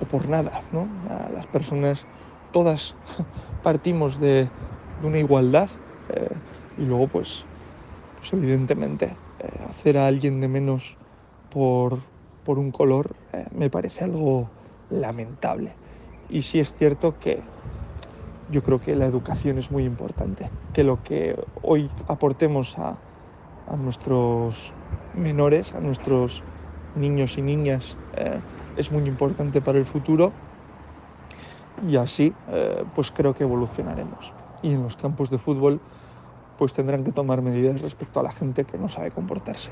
o 0.00 0.04
por 0.06 0.28
nada. 0.28 0.62
¿no? 0.72 0.88
Las 1.32 1.46
personas, 1.46 2.04
todas 2.50 2.96
partimos 3.62 4.18
de, 4.18 4.48
de 5.00 5.06
una 5.06 5.18
igualdad 5.18 5.70
y 6.76 6.84
luego, 6.84 7.06
pues, 7.06 7.44
pues 8.18 8.32
evidentemente 8.32 9.16
hacer 9.68 9.98
a 9.98 10.06
alguien 10.06 10.40
de 10.40 10.48
menos 10.48 10.96
por, 11.50 12.00
por 12.42 12.58
un 12.58 12.72
color 12.72 13.16
eh, 13.32 13.46
me 13.52 13.70
parece 13.70 14.04
algo 14.04 14.50
lamentable. 14.88 15.76
Y 16.28 16.42
sí 16.42 16.60
es 16.60 16.72
cierto 16.74 17.18
que 17.18 17.42
yo 18.48 18.62
creo 18.62 18.80
que 18.80 18.96
la 18.96 19.06
educación 19.06 19.58
es 19.58 19.70
muy 19.70 19.84
importante, 19.84 20.50
que 20.72 20.84
lo 20.84 21.02
que 21.02 21.36
hoy 21.62 21.90
aportemos 22.06 22.78
a, 22.78 22.98
a 23.66 23.76
nuestros 23.76 24.74
menores, 25.12 25.74
a 25.74 25.80
nuestros 25.80 26.44
niños 26.94 27.36
y 27.38 27.42
niñas, 27.42 27.98
eh, 28.14 28.42
es 28.76 28.90
muy 28.90 29.04
importante 29.06 29.60
para 29.60 29.78
el 29.78 29.86
futuro 29.86 30.32
y 31.82 31.96
así 31.96 32.34
pues 32.94 33.10
creo 33.12 33.34
que 33.34 33.44
evolucionaremos. 33.44 34.34
Y 34.62 34.72
en 34.72 34.82
los 34.82 34.96
campos 34.96 35.30
de 35.30 35.38
fútbol 35.38 35.80
pues 36.58 36.74
tendrán 36.74 37.04
que 37.04 37.12
tomar 37.12 37.40
medidas 37.40 37.80
respecto 37.80 38.20
a 38.20 38.24
la 38.24 38.32
gente 38.32 38.64
que 38.64 38.76
no 38.76 38.88
sabe 38.88 39.10
comportarse. 39.12 39.70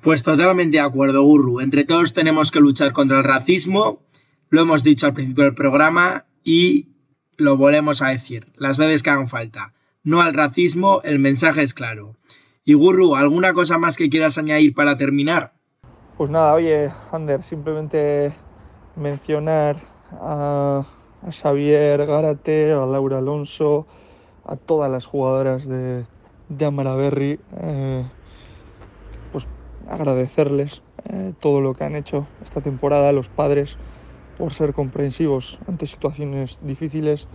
Pues 0.00 0.22
totalmente 0.22 0.78
de 0.78 0.82
acuerdo, 0.82 1.22
Gurru. 1.22 1.60
Entre 1.60 1.84
todos 1.84 2.14
tenemos 2.14 2.50
que 2.50 2.60
luchar 2.60 2.92
contra 2.92 3.18
el 3.18 3.24
racismo, 3.24 4.00
lo 4.48 4.62
hemos 4.62 4.82
dicho 4.82 5.06
al 5.06 5.14
principio 5.14 5.44
del 5.44 5.54
programa 5.54 6.26
y 6.42 6.88
lo 7.36 7.56
volvemos 7.56 8.00
a 8.02 8.08
decir, 8.08 8.46
las 8.56 8.78
veces 8.78 9.02
que 9.02 9.10
hagan 9.10 9.28
falta. 9.28 9.74
No 10.02 10.22
al 10.22 10.34
racismo, 10.34 11.02
el 11.02 11.18
mensaje 11.18 11.62
es 11.62 11.74
claro. 11.74 12.16
Y 12.64 12.74
Gurru, 12.74 13.16
¿alguna 13.16 13.52
cosa 13.52 13.78
más 13.78 13.96
que 13.96 14.08
quieras 14.08 14.38
añadir 14.38 14.74
para 14.74 14.96
terminar? 14.96 15.52
Pues 16.16 16.30
nada, 16.30 16.54
oye, 16.54 16.90
Ander, 17.12 17.42
simplemente 17.42 18.32
mencionar 18.96 19.76
a, 20.12 20.84
a 21.22 21.32
Xavier 21.32 22.06
Gárate, 22.06 22.72
a 22.72 22.86
Laura 22.86 23.18
Alonso, 23.18 23.86
a 24.48 24.56
todas 24.56 24.90
las 24.90 25.06
jugadoras 25.06 25.66
de, 25.68 26.06
de 26.48 26.64
Amaraberry, 26.64 27.38
eh, 27.60 28.10
pues 29.30 29.46
agradecerles 29.86 30.82
eh, 31.04 31.34
todo 31.40 31.60
lo 31.60 31.74
que 31.74 31.84
han 31.84 31.96
hecho 31.96 32.28
esta 32.40 32.62
temporada, 32.62 33.12
los 33.12 33.28
padres, 33.28 33.76
por 34.36 34.54
ser 34.54 34.72
comprensivos 34.72 35.58
ante 35.66 35.86
situaciones 35.86 36.58
difíciles 36.60 37.28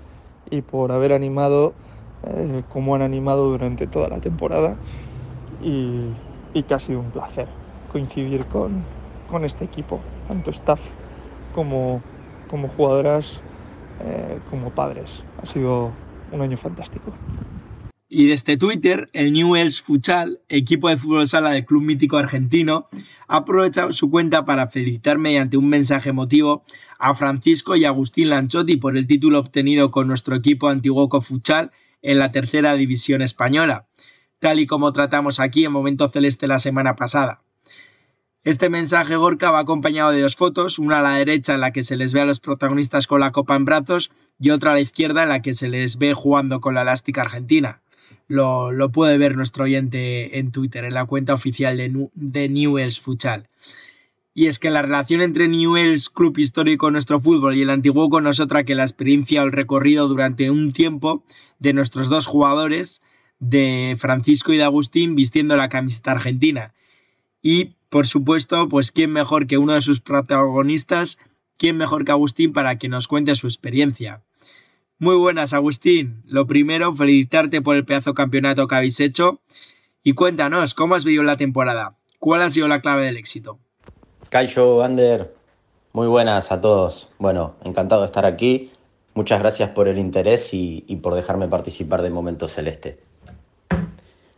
y 0.49 0.61
por 0.63 0.91
haber 0.91 1.13
animado 1.13 1.75
eh, 2.23 2.63
como 2.67 2.95
han 2.95 3.01
animado 3.03 3.49
durante 3.51 3.87
toda 3.87 4.09
la 4.09 4.19
temporada 4.19 4.79
y, 5.59 6.17
y, 6.53 6.63
que 6.63 6.73
ha 6.73 6.79
sido 6.79 6.99
un 6.99 7.11
placer 7.11 7.49
coincidir 7.87 8.47
con, 8.47 8.87
con 9.27 9.45
este 9.45 9.65
equipo, 9.65 10.07
tanto 10.27 10.51
staff 10.51 10.81
como, 11.51 12.03
como 12.47 12.67
jugadoras, 12.69 13.43
como 14.45 14.71
padres. 14.71 15.25
Ha 15.37 15.45
sido 15.45 16.02
un 16.33 16.41
año 16.41 16.57
fantástico. 16.57 17.13
Y 18.09 18.27
desde 18.27 18.57
Twitter, 18.57 19.09
el 19.13 19.33
Newells 19.33 19.81
Futsal, 19.81 20.39
equipo 20.47 20.87
de 20.87 20.97
fútbol 20.97 21.25
sala 21.25 21.49
del 21.49 21.65
Club 21.65 21.81
Mítico 21.81 22.17
Argentino, 22.17 22.87
ha 23.27 23.37
aprovechado 23.37 23.91
su 23.91 24.11
cuenta 24.11 24.45
para 24.45 24.67
felicitar 24.67 25.17
mediante 25.17 25.57
un 25.57 25.67
mensaje 25.67 26.09
emotivo 26.09 26.63
a 26.99 27.15
Francisco 27.15 27.75
y 27.75 27.85
Agustín 27.85 28.29
Lanchotti 28.29 28.77
por 28.77 28.97
el 28.97 29.07
título 29.07 29.39
obtenido 29.39 29.89
con 29.89 30.07
nuestro 30.07 30.35
equipo 30.35 30.69
Antiguoco 30.69 31.21
Futsal 31.21 31.71
en 32.03 32.19
la 32.19 32.31
tercera 32.31 32.75
división 32.75 33.23
española, 33.23 33.87
tal 34.37 34.59
y 34.59 34.67
como 34.67 34.93
tratamos 34.93 35.39
aquí 35.39 35.65
en 35.65 35.71
Momento 35.71 36.07
Celeste 36.07 36.45
la 36.45 36.59
semana 36.59 36.95
pasada. 36.95 37.41
Este 38.43 38.69
mensaje 38.69 39.15
Gorka 39.15 39.51
va 39.51 39.59
acompañado 39.59 40.11
de 40.11 40.21
dos 40.21 40.35
fotos, 40.35 40.77
una 40.77 40.99
a 40.99 41.01
la 41.01 41.15
derecha 41.15 41.53
en 41.53 41.61
la 41.61 41.71
que 41.71 41.81
se 41.81 41.95
les 41.95 42.11
ve 42.11 42.19
a 42.19 42.25
los 42.25 42.41
protagonistas 42.41 43.07
con 43.07 43.21
la 43.21 43.31
copa 43.31 43.55
en 43.55 43.63
brazos 43.63 44.11
y 44.37 44.49
otra 44.49 44.71
a 44.71 44.73
la 44.73 44.81
izquierda 44.81 45.23
en 45.23 45.29
la 45.29 45.41
que 45.41 45.53
se 45.53 45.69
les 45.69 45.97
ve 45.97 46.13
jugando 46.13 46.59
con 46.59 46.75
la 46.75 46.81
elástica 46.81 47.21
argentina. 47.21 47.81
Lo, 48.27 48.69
puede 48.91 49.17
ver 49.17 49.37
nuestro 49.37 49.63
oyente 49.63 50.39
en 50.39 50.51
Twitter, 50.51 50.83
en 50.83 50.93
la 50.93 51.05
cuenta 51.05 51.33
oficial 51.33 51.77
de, 51.77 52.09
de 52.15 52.49
Newells 52.49 52.99
Futsal. 52.99 53.47
Y 54.33 54.47
es 54.47 54.59
que 54.59 54.71
la 54.71 54.81
relación 54.81 55.21
entre 55.21 55.47
Newells, 55.47 56.09
club 56.09 56.37
histórico 56.37 56.91
nuestro 56.91 57.21
fútbol, 57.21 57.55
y 57.55 57.61
el 57.61 57.69
Antiguoco 57.69 58.19
no 58.19 58.31
es 58.31 58.41
que 58.65 58.75
la 58.75 58.83
experiencia 58.83 59.41
o 59.41 59.45
el 59.45 59.53
recorrido 59.53 60.09
durante 60.09 60.51
un 60.51 60.73
tiempo 60.73 61.23
de 61.59 61.71
nuestros 61.71 62.09
dos 62.09 62.27
jugadores, 62.27 63.03
de 63.39 63.95
Francisco 63.97 64.51
y 64.51 64.57
de 64.57 64.63
Agustín, 64.63 65.15
vistiendo 65.15 65.55
la 65.55 65.69
camiseta 65.69 66.11
argentina 66.11 66.73
y, 67.43 67.75
por 67.89 68.07
supuesto, 68.07 68.67
pues 68.69 68.91
quién 68.91 69.11
mejor 69.11 69.45
que 69.45 69.59
uno 69.59 69.73
de 69.73 69.81
sus 69.81 69.99
protagonistas, 69.99 71.19
quién 71.57 71.77
mejor 71.77 72.05
que 72.05 72.11
Agustín 72.11 72.53
para 72.53 72.79
que 72.79 72.89
nos 72.89 73.07
cuente 73.07 73.35
su 73.35 73.45
experiencia. 73.45 74.23
Muy 74.97 75.15
buenas, 75.17 75.53
Agustín. 75.53 76.23
Lo 76.25 76.47
primero, 76.47 76.93
felicitarte 76.95 77.61
por 77.61 77.75
el 77.75 77.85
pedazo 77.85 78.15
campeonato 78.15 78.67
que 78.67 78.75
habéis 78.75 78.99
hecho 78.99 79.41
y 80.01 80.13
cuéntanos, 80.13 80.73
¿cómo 80.73 80.95
has 80.95 81.05
vivido 81.05 81.23
la 81.23 81.37
temporada? 81.37 81.97
¿Cuál 82.19 82.41
ha 82.41 82.49
sido 82.49 82.67
la 82.67 82.81
clave 82.81 83.05
del 83.05 83.17
éxito? 83.17 83.59
Cayo, 84.29 84.81
Ander, 84.81 85.35
muy 85.91 86.07
buenas 86.07 86.51
a 86.51 86.61
todos. 86.61 87.09
Bueno, 87.19 87.55
encantado 87.63 88.01
de 88.01 88.07
estar 88.07 88.25
aquí. 88.25 88.71
Muchas 89.13 89.39
gracias 89.39 89.69
por 89.69 89.87
el 89.87 89.99
interés 89.99 90.53
y, 90.53 90.81
por 91.03 91.13
dejarme 91.13 91.47
participar 91.47 92.01
del 92.01 92.13
Momento 92.13 92.47
Celeste. 92.47 92.99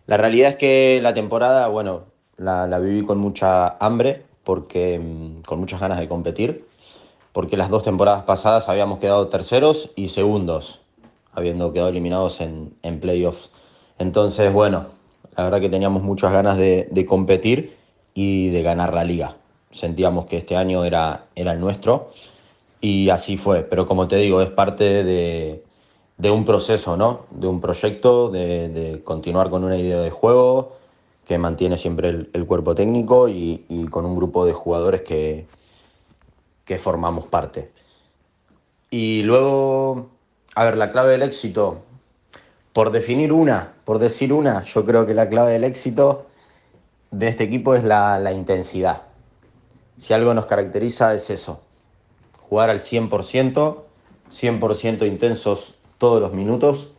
La 0.06 0.18
realidad 0.18 0.52
es 0.52 0.56
que 0.58 1.00
la 1.02 1.14
temporada, 1.14 1.68
bueno, 1.68 2.08
la, 2.38 2.80
viví 2.80 3.06
con 3.06 3.18
mucha 3.18 3.78
hambre, 3.78 4.24
porque, 4.44 5.00
mm, 5.00 5.42
con 5.44 5.60
muchas 5.60 5.80
ganas 5.80 6.00
de 6.00 6.08
competir, 6.08 6.68
porque 7.34 7.58
las 7.58 7.70
dos 7.70 7.84
temporadas 7.84 8.24
pasadas 8.24 8.70
habíamos 8.70 9.00
quedado 9.00 9.28
terceros 9.28 9.92
y 9.96 10.10
segundos, 10.10 10.82
habiendo 11.34 11.74
quedado 11.74 11.90
eliminados 11.90 12.42
en, 12.42 12.74
en 12.82 13.00
playoffs. 13.00 13.52
Entonces, 13.98 14.52
bueno, 14.52 14.86
la 15.38 15.44
verdad 15.44 15.60
que 15.60 15.70
teníamos 15.70 16.04
muchas 16.04 16.32
ganas 16.32 16.58
de, 16.58 17.06
competir 17.08 17.76
y 18.14 18.50
de 18.50 18.62
ganar 18.62 18.94
la 18.94 19.04
liga. 19.04 19.36
Sentíamos 19.72 20.26
que 20.26 20.38
este 20.38 20.56
año 20.56 20.86
era, 20.86 21.26
era 21.36 21.52
el 21.52 21.60
nuestro 21.60 22.12
y 22.80 23.10
así 23.10 23.36
fue. 23.36 23.62
Pero 23.64 23.86
como 23.86 24.08
te 24.08 24.16
digo, 24.16 24.42
es 24.42 24.50
parte 24.50 25.04
de, 25.04 25.62
un 26.32 26.46
proceso, 26.46 26.96
¿no? 26.96 27.26
De 27.32 27.48
un 27.48 27.60
proyecto, 27.60 28.30
de, 28.30 29.02
continuar 29.04 29.50
con 29.50 29.66
una 29.66 29.78
idea 29.78 30.00
de 30.00 30.10
juego 30.10 30.78
que 31.26 31.38
mantiene 31.38 31.78
siempre 31.78 32.10
el, 32.10 32.46
cuerpo 32.46 32.76
técnico 32.76 33.28
y, 33.28 33.88
con 33.90 34.06
un 34.06 34.16
grupo 34.16 34.46
de 34.46 34.54
jugadores 34.54 35.02
que, 35.02 35.48
que 36.66 36.78
formamos 36.78 37.26
parte. 37.26 37.72
Y 38.90 39.24
luego, 39.24 40.10
a 40.56 40.64
ver, 40.64 40.78
la 40.78 40.92
clave 40.92 41.12
del 41.12 41.24
éxito, 41.24 41.80
por 42.74 42.92
definir 42.92 43.34
una, 43.34 43.74
por 43.86 44.00
decir 44.00 44.34
una, 44.34 44.64
yo 44.64 44.86
creo 44.86 45.06
que 45.06 45.14
la 45.14 45.30
clave 45.30 45.54
del 45.54 45.64
éxito 45.64 46.28
de 47.12 47.28
este 47.30 47.46
equipo 47.46 47.76
es 47.76 47.84
la, 47.84 48.32
intensidad. 48.34 49.04
Si 49.98 50.14
algo 50.14 50.34
nos 50.34 50.46
caracteriza 50.46 51.14
es 51.14 51.30
eso, 51.30 51.62
jugar 52.50 52.70
al 52.70 52.80
100%, 52.80 53.78
100% 54.30 55.08
intensos 55.08 55.76
todos 55.98 56.22
los 56.22 56.34
minutos, 56.34 56.92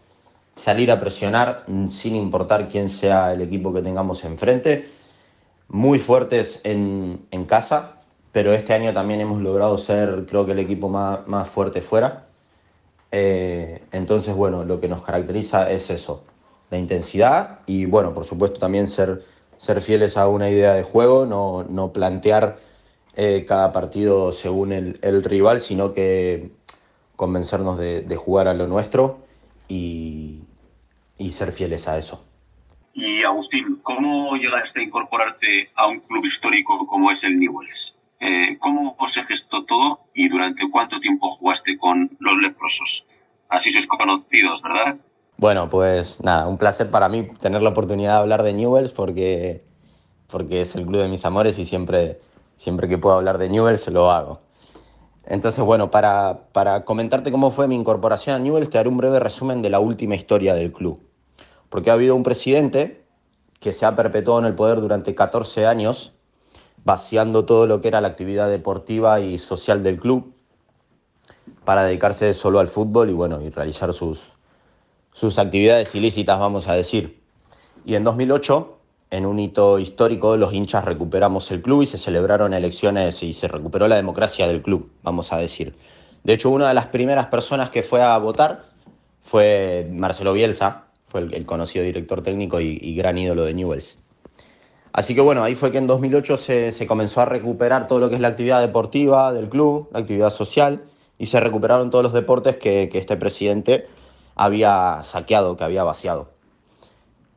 salir 0.57 0.91
a 0.91 0.99
presionar 0.99 1.65
sin 1.91 2.17
importar 2.17 2.69
quién 2.69 2.89
sea 2.89 3.33
el 3.33 3.43
equipo 3.43 3.73
que 3.73 3.83
tengamos 3.83 4.25
enfrente, 4.25 4.89
muy 5.69 5.99
fuertes 5.99 6.61
en, 6.65 7.27
casa, 7.47 8.01
pero 8.33 8.53
este 8.53 8.73
año 8.73 8.93
también 8.93 9.21
hemos 9.21 9.41
logrado 9.43 9.79
ser 9.79 10.27
creo 10.29 10.47
que 10.47 10.53
el 10.53 10.59
equipo 10.59 10.89
más, 10.89 11.27
más 11.29 11.49
fuerte 11.49 11.83
fuera. 11.83 12.27
Eh, 13.13 13.83
entonces, 13.93 14.35
bueno, 14.35 14.65
lo 14.65 14.81
que 14.81 14.89
nos 14.89 15.03
caracteriza 15.03 15.71
es 15.71 15.91
eso, 15.91 16.25
la 16.71 16.79
intensidad 16.79 17.61
y, 17.67 17.85
bueno, 17.85 18.15
por 18.15 18.25
supuesto 18.25 18.59
también 18.59 18.89
ser, 18.89 19.23
ser 19.59 19.81
fieles 19.81 20.17
a 20.17 20.27
una 20.27 20.51
idea 20.51 20.73
de 20.73 20.83
juego, 20.83 21.27
no, 21.27 21.65
no 21.69 21.93
plantear 21.93 22.59
eh, 23.15 23.45
cada 23.47 23.73
partido 23.73 24.33
según 24.33 24.73
el, 24.73 24.99
el, 25.03 25.23
rival, 25.23 25.61
sino 25.61 25.93
que 25.93 26.51
convencernos 27.15 27.79
de, 27.79 28.03
de 28.03 28.17
jugar 28.17 28.49
a 28.49 28.55
lo 28.55 28.67
nuestro 28.67 29.19
y, 29.69 30.46
y 31.19 31.33
ser 31.33 31.53
fieles 31.53 31.89
a 31.89 31.99
eso. 31.99 32.25
Y 32.93 33.23
Agustín, 33.25 33.81
¿cómo 33.83 34.37
llegaste 34.37 34.81
a 34.81 34.83
incorporarte 34.83 35.71
a 35.75 35.87
un 35.87 36.01
club 36.01 36.25
histórico 36.25 36.87
como 36.87 37.11
es 37.11 37.25
el 37.25 37.39
Newells? 37.39 37.99
Eh, 38.21 38.57
¿Cómo 38.59 38.97
se 39.09 39.23
gestó 39.25 39.65
todo 39.65 40.01
y 40.15 40.29
durante 40.29 40.71
cuánto 40.71 40.99
tiempo 40.99 41.31
jugaste 41.31 41.77
con 41.77 42.17
los 42.19 42.37
leprosos? 42.39 43.07
Así 43.49 43.71
sois 43.71 43.87
conocidos, 43.87 44.63
¿verdad? 44.63 44.97
Bueno, 45.37 45.69
pues 45.69 46.23
nada, 46.23 46.47
un 46.47 46.57
placer 46.57 46.91
para 46.91 47.11
mí 47.11 47.29
tener 47.41 47.61
la 47.61 47.69
oportunidad 47.69 48.15
de 48.15 48.21
hablar 48.21 48.43
de 48.43 48.55
Newells 48.55 48.93
porque, 48.93 49.63
porque 50.29 50.63
es 50.63 50.75
el 50.75 50.87
club 50.87 51.03
de 51.03 51.09
mis 51.09 51.27
amores 51.27 51.59
y 51.59 51.67
siempre, 51.67 52.19
siempre 52.57 52.89
que 52.89 52.97
puedo 52.97 53.17
hablar 53.17 53.37
de 53.37 53.51
Newells 53.51 53.87
lo 53.89 54.11
hago. 54.11 54.41
Entonces, 55.27 55.63
bueno, 55.63 55.91
para, 55.91 56.49
para 56.53 56.85
comentarte 56.85 57.31
cómo 57.31 57.51
fue 57.51 57.69
mi 57.69 57.75
incorporación 57.75 58.37
a 58.37 58.39
Newells, 58.39 58.71
te 58.71 58.79
haré 58.79 58.89
un 58.89 58.97
breve 58.97 59.21
resumen 59.21 59.61
de 59.61 59.69
la 59.69 59.81
última 59.81 60.15
historia 60.15 60.55
del 60.55 60.73
club. 60.73 61.06
Porque 61.69 61.91
ha 61.91 61.95
habido 61.95 62.15
un 62.15 62.23
presidente 62.23 63.05
que 63.61 63.73
se 63.73 63.87
ha 63.87 63.97
perpetuado 63.97 64.41
en 64.41 64.47
el 64.47 64.55
poder 64.55 64.81
durante 64.81 65.15
14 65.15 65.67
años 65.67 66.13
vaciando 66.87 67.45
todo 67.45 67.67
lo 67.67 67.81
que 67.81 67.89
era 67.89 68.01
la 68.01 68.07
actividad 68.09 68.49
deportiva 68.49 69.19
y 69.19 69.39
social 69.39 69.83
del 69.83 69.99
club 69.99 70.33
para 71.65 71.83
dedicarse 71.83 72.33
solo 72.33 72.61
al 72.61 72.69
fútbol 72.69 73.11
y 73.11 73.13
bueno, 73.13 73.43
y 73.43 73.51
realizar 73.51 73.93
sus, 73.93 74.33
sus 75.13 75.37
actividades 75.41 75.93
ilícitas, 75.97 76.39
vamos 76.39 76.69
a 76.69 76.75
decir. 76.75 77.21
Y 77.85 77.97
en 77.97 78.05
2008, 78.05 78.79
en 79.11 79.27
un 79.27 79.41
hito 79.41 79.81
histórico, 79.81 80.37
los 80.37 80.55
hinchas 80.55 80.85
recuperamos 80.85 81.51
el 81.51 81.61
club 81.61 81.83
y 81.83 81.87
se 81.87 81.99
celebraron 81.99 82.55
elecciones 82.55 83.21
y 83.25 83.33
se 83.33 83.49
recuperó 83.49 83.89
la 83.89 83.97
democracia 83.97 84.47
del 84.47 84.63
club, 84.63 84.89
vamos 85.03 85.33
a 85.33 85.39
decir. 85.39 85.75
De 86.23 86.35
hecho, 86.35 86.51
una 86.51 86.69
de 86.69 86.75
las 86.75 86.87
primeras 86.87 87.27
personas 87.27 87.71
que 87.71 87.83
fue 87.83 88.01
a 88.01 88.17
votar 88.19 88.67
fue 89.23 89.89
Marcelo 89.93 90.33
Bielsa, 90.33 90.86
el, 91.19 91.47
conocido 91.47 91.85
director 91.85 92.23
técnico 92.23 92.61
y, 92.61 92.79
y 92.81 92.95
gran 92.95 93.19
ídolo 93.19 93.45
de 93.45 93.55
Newells. 93.55 93.99
Así 94.97 95.15
que 95.15 95.21
bueno, 95.21 95.45
ahí 95.45 95.55
fue 95.55 95.71
que 95.71 95.77
en 95.77 95.87
2008 95.87 96.39
se, 96.39 96.87
comenzó 96.87 97.21
a 97.21 97.27
recuperar 97.27 97.87
todo 97.87 97.99
lo 97.99 98.09
que 98.09 98.15
es 98.15 98.21
la 98.23 98.29
actividad 98.29 98.63
deportiva 98.63 99.31
del 99.35 99.51
club, 99.51 99.91
la 99.93 99.99
actividad 99.99 100.31
social, 100.31 100.85
y 101.19 101.27
se 101.27 101.39
recuperaron 101.39 101.91
todos 101.91 102.03
los 102.03 102.15
deportes 102.15 102.57
que, 102.57 102.89
este 102.95 103.19
presidente 103.19 103.87
había 104.37 105.03
saqueado, 105.03 105.55
que 105.59 105.65
había 105.65 105.85
vaciado. 105.85 106.31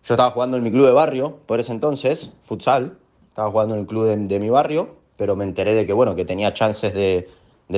Yo 0.06 0.14
estaba 0.14 0.32
jugando 0.32 0.56
en 0.56 0.64
mi 0.64 0.72
club 0.72 0.86
de 0.86 0.94
barrio 0.94 1.40
por 1.48 1.60
ese 1.60 1.74
entonces, 1.74 2.30
futsal, 2.44 2.98
estaba 3.28 3.52
jugando 3.52 3.76
en 3.76 3.82
el 3.82 3.88
club 3.88 4.06
de, 4.06 4.40
mi 4.40 4.50
barrio, 4.50 4.96
pero 5.18 5.36
me 5.36 5.44
enteré 5.44 5.74
de 5.74 5.86
que, 5.86 5.92
bueno, 5.92 6.16
que 6.16 6.24
tenía 6.24 6.54
chances 6.54 6.94
de, 6.94 7.28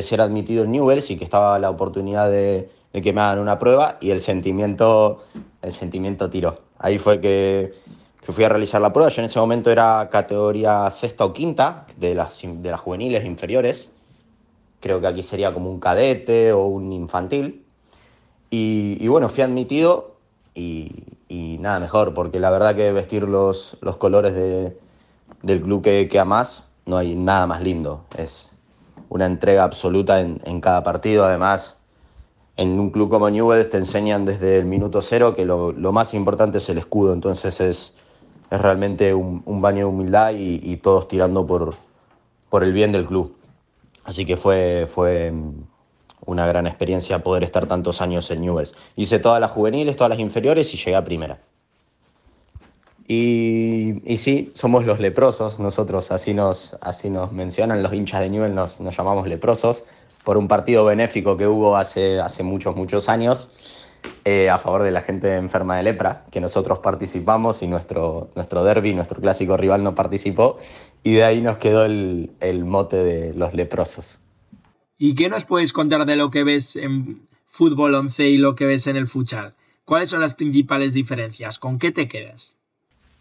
ser 0.04 0.22
admitido 0.22 0.64
en 0.64 0.74
Newells 0.74 1.10
y 1.10 1.18
que 1.18 1.24
estaba 1.24 1.58
la 1.58 1.72
oportunidad 1.72 2.30
de, 2.30 2.70
de, 2.94 3.02
que 3.02 3.14
me 3.14 3.22
hagan 3.22 3.40
una 3.40 3.58
prueba 3.58 3.98
y 4.00 4.12
el 4.12 4.22
sentimiento, 4.22 5.24
el 5.62 5.74
sentimiento 5.74 6.30
tiró. 6.30 6.62
Ahí 6.80 6.97
fue 6.97 7.19
que 7.19 7.74
que 8.21 8.32
fui 8.32 8.43
a 8.43 8.50
realizar 8.50 8.80
la 8.80 8.93
prueba. 8.93 9.10
Yo 9.10 9.21
en 9.21 9.26
ese 9.28 9.39
momento 9.39 9.71
era 9.71 10.10
categoría 10.12 10.89
sexta 10.91 11.26
o 11.26 11.34
quinta 11.34 11.88
de 11.97 12.15
las, 12.15 12.39
de 12.41 12.71
las 12.71 12.80
juveniles 12.80 13.26
inferiores. 13.26 13.89
Creo 14.80 15.02
que 15.02 15.08
aquí 15.08 15.24
sería 15.24 15.54
como 15.54 15.69
un 15.69 15.80
cadete 15.80 16.54
o 16.54 16.65
un 16.65 16.93
infantil. 16.93 17.65
Y, 18.50 19.08
bueno, 19.08 19.30
fui 19.30 19.43
admitido 19.43 20.17
y, 20.54 21.06
nada 21.60 21.80
mejor, 21.80 22.13
porque 22.13 22.39
la 22.39 22.50
verdad 22.52 22.76
que 22.76 22.91
vestir 22.91 23.24
los, 23.24 23.78
los 23.82 23.97
colores 23.97 24.34
de, 24.34 24.78
del 25.41 25.62
club 25.62 25.82
que, 25.82 26.08
que 26.10 26.19
amas, 26.19 26.65
no 26.86 26.97
hay 26.97 27.15
nada 27.15 27.47
más 27.47 27.62
lindo. 27.62 28.04
Es 28.17 28.52
una 29.10 29.26
entrega 29.26 29.63
absoluta 29.63 30.19
en, 30.19 30.41
en 30.43 30.60
cada 30.60 30.84
partido. 30.84 31.24
Además, 31.24 31.78
en 32.62 32.80
un 32.80 32.91
club 32.91 33.10
como 33.10 33.30
Newell's 33.30 33.69
te 33.69 33.78
enseñan 33.78 34.26
desde 34.26 34.60
el 34.60 34.65
minuto 34.65 35.02
cero 35.02 35.34
que 35.34 35.45
lo, 35.45 35.71
lo 35.71 35.91
más 35.91 36.13
importante 36.13 36.60
es 36.60 36.69
el 36.69 36.78
escudo. 36.78 37.13
Entonces 37.13 37.60
es, 37.60 37.93
es 38.52 38.62
realmente 38.62 39.13
un, 39.13 39.62
baño 39.62 39.80
de 39.80 39.86
humildad 39.86 40.34
y, 40.36 40.78
todos 40.78 41.08
tirando 41.08 41.47
por, 41.47 41.74
por 42.50 42.63
el 42.63 42.74
bien 42.74 42.91
del 42.91 43.06
club. 43.06 43.36
Así 44.04 44.26
que 44.26 44.38
fue, 44.38 44.86
fue 44.88 45.32
mm, 45.32 45.63
una 46.26 46.45
gran 46.45 46.67
experiencia 46.67 47.24
poder 47.24 47.43
estar 47.43 47.65
tantos 47.65 48.02
años 48.02 48.30
en 48.30 48.41
Newells. 48.41 48.76
Hice 48.95 49.19
todas 49.19 49.41
las 49.41 49.52
juveniles, 49.52 49.95
todas 49.95 50.10
las 50.10 50.19
inferiores 50.19 50.74
y 50.74 50.78
llegué 50.78 50.95
a 50.95 51.04
primera. 51.04 51.39
Y, 53.08 54.02
y, 54.06 54.17
sí, 54.17 54.52
somos 54.54 54.86
los 54.86 55.00
leprosos, 55.00 55.60
nosotros 55.60 56.12
así 56.12 56.34
nos, 56.34 56.78
así 56.82 57.10
nos 57.10 57.32
mencionan 57.32 57.82
los 57.82 57.93
hinchas 57.93 58.21
de 58.21 58.30
Newell, 58.30 58.54
nos, 58.54 58.80
nos 58.80 58.95
llamamos 58.95 59.28
leprosos, 59.28 59.84
por 60.24 60.38
un 60.38 60.48
partido 60.48 60.86
benéfico 60.86 61.38
que 61.38 61.48
hubo 61.48 61.78
hace, 61.78 62.20
hace 62.20 62.44
muchos, 62.44 62.76
muchos 62.76 63.10
años. 63.10 63.50
Eh, 64.26 64.50
a 64.50 64.58
favor 64.58 64.84
de 64.84 64.92
la 64.92 65.02
gente 65.02 65.36
enferma 65.36 65.78
de 65.78 65.84
lepra, 65.84 66.26
que 66.32 66.40
nosotros 66.42 66.80
participamos 66.80 67.62
y 67.62 67.68
nuestro, 67.68 68.30
nuestro 68.36 68.64
derby, 68.64 68.94
nuestro 68.94 69.20
clásico 69.22 69.58
rival 69.58 69.84
no 69.84 69.96
participó, 69.96 70.58
y 71.04 71.14
de 71.14 71.24
ahí 71.24 71.42
nos 71.42 71.58
quedó 71.58 71.86
el, 71.86 72.32
el 72.40 72.66
mote 72.66 72.98
de 72.98 73.34
los 73.34 73.54
leprosos. 73.54 74.22
¿Y 74.98 75.16
qué 75.16 75.30
nos 75.30 75.46
puedes 75.46 75.74
contar 75.74 76.06
de 76.06 76.16
lo 76.16 76.30
que 76.30 76.44
ves 76.44 76.76
en 76.76 77.28
fútbol 77.46 77.96
11 77.96 78.30
y 78.30 78.38
lo 78.38 78.56
que 78.56 78.66
ves 78.66 78.86
en 78.88 78.96
el 78.96 79.08
futsal? 79.08 79.56
¿Cuáles 79.86 80.12
son 80.12 80.22
las 80.22 80.36
principales 80.36 80.94
diferencias? 80.94 81.58
¿Con 81.58 81.80
qué 81.80 81.92
te 81.92 82.08
quedas? 82.08 82.60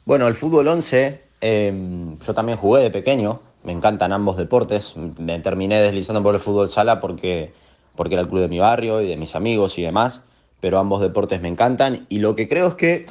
Bueno, 0.05 0.29
el 0.29 0.35
fútbol 0.35 0.69
11, 0.69 1.21
em, 1.41 2.19
yo 2.19 2.35
también 2.35 2.59
jugué 2.59 2.83
de 2.83 2.91
pequeño, 2.91 3.41
me 3.63 3.73
encantan 3.73 4.13
ambos 4.13 4.37
deportes, 4.37 4.95
me 4.97 5.39
terminé 5.41 5.81
deslizando 5.81 6.23
por 6.23 6.35
el 6.35 6.41
fútbol 6.41 6.69
sala 6.69 7.01
porque, 7.01 7.53
porque 7.97 8.15
era 8.15 8.23
el 8.23 8.29
club 8.29 8.41
de 8.41 8.49
mi 8.49 8.59
barrio 8.59 9.01
y 9.01 9.09
de 9.09 9.17
mis 9.17 9.35
amigos 9.35 9.79
y 9.79 9.83
demás 9.83 10.25
pero 10.61 10.79
ambos 10.79 11.01
deportes 11.01 11.41
me 11.41 11.49
encantan 11.49 12.07
y 12.09 12.19
lo 12.19 12.37
que 12.37 12.49
creo 12.49 12.69
es 12.69 12.75
que 12.75 13.07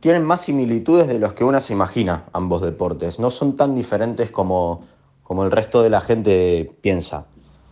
tienen 0.00 0.24
más 0.24 0.42
similitudes 0.42 1.06
de 1.06 1.18
los 1.18 1.34
que 1.34 1.44
uno 1.44 1.60
se 1.60 1.72
imagina 1.72 2.24
ambos 2.32 2.62
deportes. 2.62 3.18
No 3.18 3.30
son 3.30 3.56
tan 3.56 3.74
diferentes 3.74 4.30
como, 4.30 4.86
como 5.22 5.44
el 5.44 5.50
resto 5.50 5.82
de 5.82 5.90
la 5.90 6.00
gente 6.00 6.74
piensa. 6.80 7.26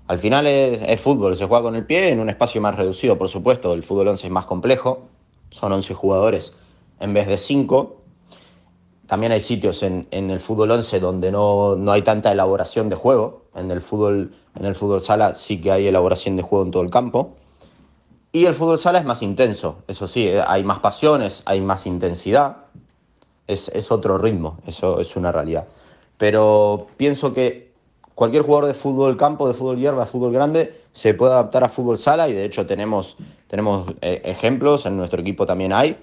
Al 0.06 0.18
final 0.18 0.46
es, 0.46 1.00
fútbol, 1.00 1.36
se 1.36 1.46
juega 1.46 1.62
con 1.62 1.76
el 1.76 1.86
pie 1.86 2.10
en 2.10 2.20
un 2.20 2.28
espacio 2.28 2.60
más 2.60 2.76
reducido, 2.76 3.18
por 3.18 3.28
supuesto. 3.28 3.72
El 3.72 3.82
fútbol 3.82 4.08
11 4.08 4.26
es 4.26 4.32
más 4.32 4.46
complejo, 4.46 5.08
son 5.50 5.72
11 5.72 5.94
jugadores 5.94 6.54
en 7.00 7.14
vez 7.14 7.26
de 7.28 7.38
5. 7.38 8.01
También 9.12 9.32
hay 9.32 9.40
sitios 9.40 9.82
en, 9.82 10.06
el 10.10 10.40
fútbol 10.40 10.70
11 10.70 10.98
donde 10.98 11.30
no, 11.30 11.76
no, 11.76 11.92
hay 11.92 12.00
tanta 12.00 12.32
elaboración 12.32 12.88
de 12.88 12.96
juego. 12.96 13.42
En 13.54 13.70
el, 13.70 13.82
fútbol, 13.82 14.34
en 14.54 14.64
el 14.64 14.74
fútbol 14.74 15.02
sala 15.02 15.34
sí 15.34 15.60
que 15.60 15.70
hay 15.70 15.86
elaboración 15.86 16.34
de 16.34 16.42
juego 16.42 16.64
en 16.64 16.70
todo 16.70 16.82
el 16.82 16.88
campo. 16.88 17.34
Y 18.32 18.46
el 18.46 18.54
fútbol 18.54 18.78
sala 18.78 19.00
es 19.00 19.04
más 19.04 19.20
intenso, 19.20 19.80
eso 19.86 20.08
sí, 20.08 20.28
eh, 20.28 20.42
hay 20.46 20.64
más 20.64 20.80
pasiones, 20.80 21.42
hay 21.44 21.60
más 21.60 21.84
intensidad, 21.84 22.56
es, 23.46 23.68
es 23.74 23.92
otro 23.92 24.16
ritmo, 24.16 24.56
eso 24.66 24.98
es 24.98 25.14
una 25.14 25.30
realidad. 25.30 25.68
Pero 26.16 26.86
pienso 26.96 27.34
que 27.34 27.70
cualquier 28.14 28.44
jugador 28.44 28.64
de 28.64 28.72
fútbol 28.72 29.18
campo, 29.18 29.46
de 29.46 29.52
fútbol 29.52 29.76
hierba, 29.76 30.04
de 30.04 30.10
fútbol 30.10 30.32
grande, 30.32 30.80
se 30.94 31.12
puede 31.12 31.34
adaptar 31.34 31.64
a 31.64 31.68
fútbol 31.68 31.98
sala 31.98 32.30
y 32.30 32.32
de 32.32 32.46
hecho 32.46 32.64
tenemos, 32.64 33.18
tenemos 33.46 33.92
eh, 34.00 34.22
ejemplos, 34.24 34.86
en 34.86 34.96
nuestro 34.96 35.20
equipo 35.20 35.44
también 35.44 35.74
hay. 35.74 35.98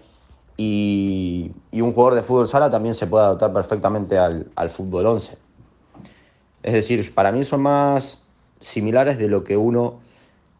Y, 0.61 1.53
un 1.71 1.93
jugador 1.93 2.15
de 2.15 2.23
fútbol 2.23 2.47
sala 2.49 2.69
también 2.69 2.93
se 2.93 3.07
puede 3.07 3.23
adaptar 3.23 3.53
perfectamente 3.53 4.17
al, 4.17 4.51
al 4.55 4.69
fútbol 4.69 5.05
11. 5.05 5.37
Es 6.63 6.73
decir, 6.73 7.13
para 7.13 7.31
mí 7.31 7.45
son 7.45 7.61
más 7.61 8.21
similares 8.59 9.17
de 9.17 9.29
lo 9.29 9.45
que 9.45 9.55
uno 9.55 10.01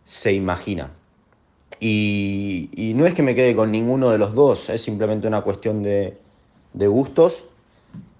se 0.06 0.32
imagina. 0.32 0.92
Y, 1.82 2.94
no 2.96 3.06
es 3.06 3.14
que 3.14 3.24
me 3.24 3.36
quede 3.36 3.56
con 3.56 3.72
ninguno 3.72 4.10
de 4.10 4.18
los 4.18 4.34
dos, 4.34 4.70
es 4.70 4.82
simplemente 4.82 5.28
una 5.28 5.42
cuestión 5.42 5.84
de, 5.84 6.18
gustos. 6.74 7.44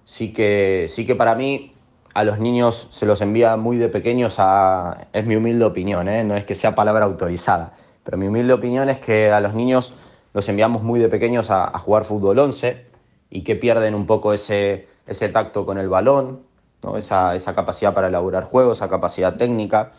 Sí 0.04 0.32
que, 0.34 0.86
sí 0.88 1.06
que 1.06 1.14
para 1.14 1.34
mí 1.34 1.72
a 2.12 2.24
los 2.24 2.38
niños 2.40 2.88
se 2.90 3.06
los 3.06 3.22
envía 3.22 3.56
muy 3.56 3.78
de 3.78 3.88
pequeños 3.88 4.36
a... 4.38 5.08
Es 5.12 5.24
mi 5.24 5.36
humilde 5.36 5.64
opinión, 5.64 6.08
¿eh? 6.08 6.24
no 6.24 6.36
es 6.36 6.44
que 6.44 6.54
sea 6.54 6.74
palabra 6.74 7.06
autorizada, 7.06 7.72
pero 8.04 8.18
mi 8.18 8.26
humilde 8.26 8.52
opinión 8.52 8.88
es 8.90 8.98
que 8.98 9.30
a 9.30 9.40
los 9.40 9.54
niños 9.54 9.94
los 10.32 10.48
enviamos 10.48 10.82
muy 10.82 11.00
de 11.00 11.08
pequeños 11.08 11.50
a, 11.50 11.76
jugar 11.78 12.04
fútbol 12.04 12.38
11 12.38 12.86
y 13.30 13.42
que 13.42 13.56
pierden 13.56 13.94
un 13.94 14.06
poco 14.06 14.32
ese, 14.32 14.86
ese 15.06 15.28
tacto 15.28 15.66
con 15.66 15.78
el 15.78 15.88
balón, 15.88 16.42
¿no? 16.82 16.96
esa, 16.96 17.34
esa 17.34 17.54
capacidad 17.54 17.94
para 17.94 18.08
elaborar 18.08 18.44
juegos, 18.44 18.78
esa 18.78 18.88
capacidad 18.88 19.36
técnica. 19.36 19.92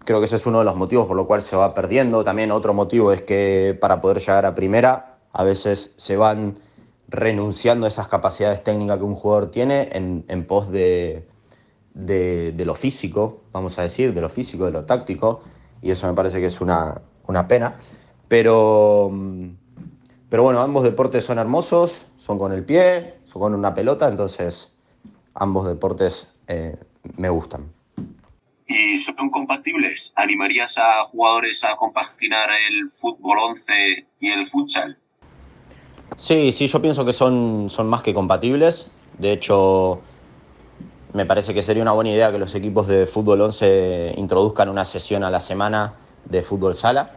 Creo 0.00 0.20
que 0.20 0.26
ese 0.26 0.36
es 0.36 0.46
uno 0.46 0.60
de 0.60 0.64
los 0.64 0.76
motivos 0.76 1.06
por 1.06 1.16
lo 1.16 1.26
cual 1.26 1.42
se 1.42 1.56
va 1.56 1.74
perdiendo. 1.74 2.24
También 2.24 2.50
otro 2.50 2.74
motivo 2.74 3.12
es 3.12 3.22
que 3.22 3.76
para 3.80 4.00
poder 4.00 4.18
llegar 4.18 4.46
a 4.46 4.54
primera 4.54 5.18
a 5.32 5.44
veces 5.44 5.92
se 5.96 6.16
van 6.16 6.58
renunciando 7.08 7.86
a 7.86 7.88
esas 7.88 8.08
capacidades 8.08 8.62
técnicas 8.62 8.98
que 8.98 9.04
un 9.04 9.14
jugador 9.14 9.50
tiene 9.50 9.88
en, 9.92 10.46
pos 10.46 10.70
de, 10.70 11.26
de, 11.94 12.64
lo 12.64 12.74
físico, 12.74 13.40
vamos 13.52 13.78
a 13.78 13.82
decir, 13.82 14.12
de 14.12 14.20
lo 14.20 14.28
físico, 14.28 14.66
de 14.66 14.72
lo 14.72 14.84
táctico, 14.84 15.40
y 15.80 15.90
eso 15.90 16.06
me 16.06 16.14
parece 16.14 16.40
que 16.40 16.46
es 16.46 16.60
una, 16.60 17.00
pena. 17.48 17.76
Pero, 18.28 19.10
pero 20.28 20.42
bueno, 20.42 20.60
ambos 20.60 20.84
deportes 20.84 21.24
son 21.24 21.38
hermosos, 21.38 22.06
son 22.18 22.38
con 22.38 22.52
el 22.52 22.64
pie, 22.64 23.14
son 23.24 23.42
con 23.42 23.54
una 23.54 23.74
pelota, 23.74 24.08
entonces 24.08 24.72
ambos 25.34 25.66
deportes 25.66 26.28
eh, 26.46 26.76
me 27.16 27.30
gustan 27.30 27.72
y 28.68 28.98
son 28.98 29.30
compatibles. 29.30 30.12
¿Animarías 30.14 30.78
a 30.78 31.04
jugadores 31.04 31.64
a 31.64 31.74
compaginar 31.76 32.50
el 32.70 32.90
fútbol 32.90 33.38
11 33.38 34.06
y 34.20 34.28
el 34.28 34.46
futsal? 34.46 34.98
Sí, 36.16 36.52
sí, 36.52 36.66
yo 36.66 36.80
pienso 36.82 37.04
que 37.04 37.12
son, 37.12 37.68
son 37.70 37.88
más 37.88 38.02
que 38.02 38.12
compatibles. 38.12 38.90
De 39.18 39.32
hecho, 39.32 40.02
me 41.14 41.24
parece 41.24 41.54
que 41.54 41.62
sería 41.62 41.82
una 41.82 41.92
buena 41.92 42.10
idea 42.10 42.30
que 42.30 42.38
los 42.38 42.54
equipos 42.54 42.86
de 42.88 43.06
fútbol 43.06 43.40
11 43.40 44.14
introduzcan 44.16 44.68
una 44.68 44.84
sesión 44.84 45.24
a 45.24 45.30
la 45.30 45.40
semana 45.40 45.94
de 46.26 46.42
fútbol 46.42 46.74
sala. 46.74 47.14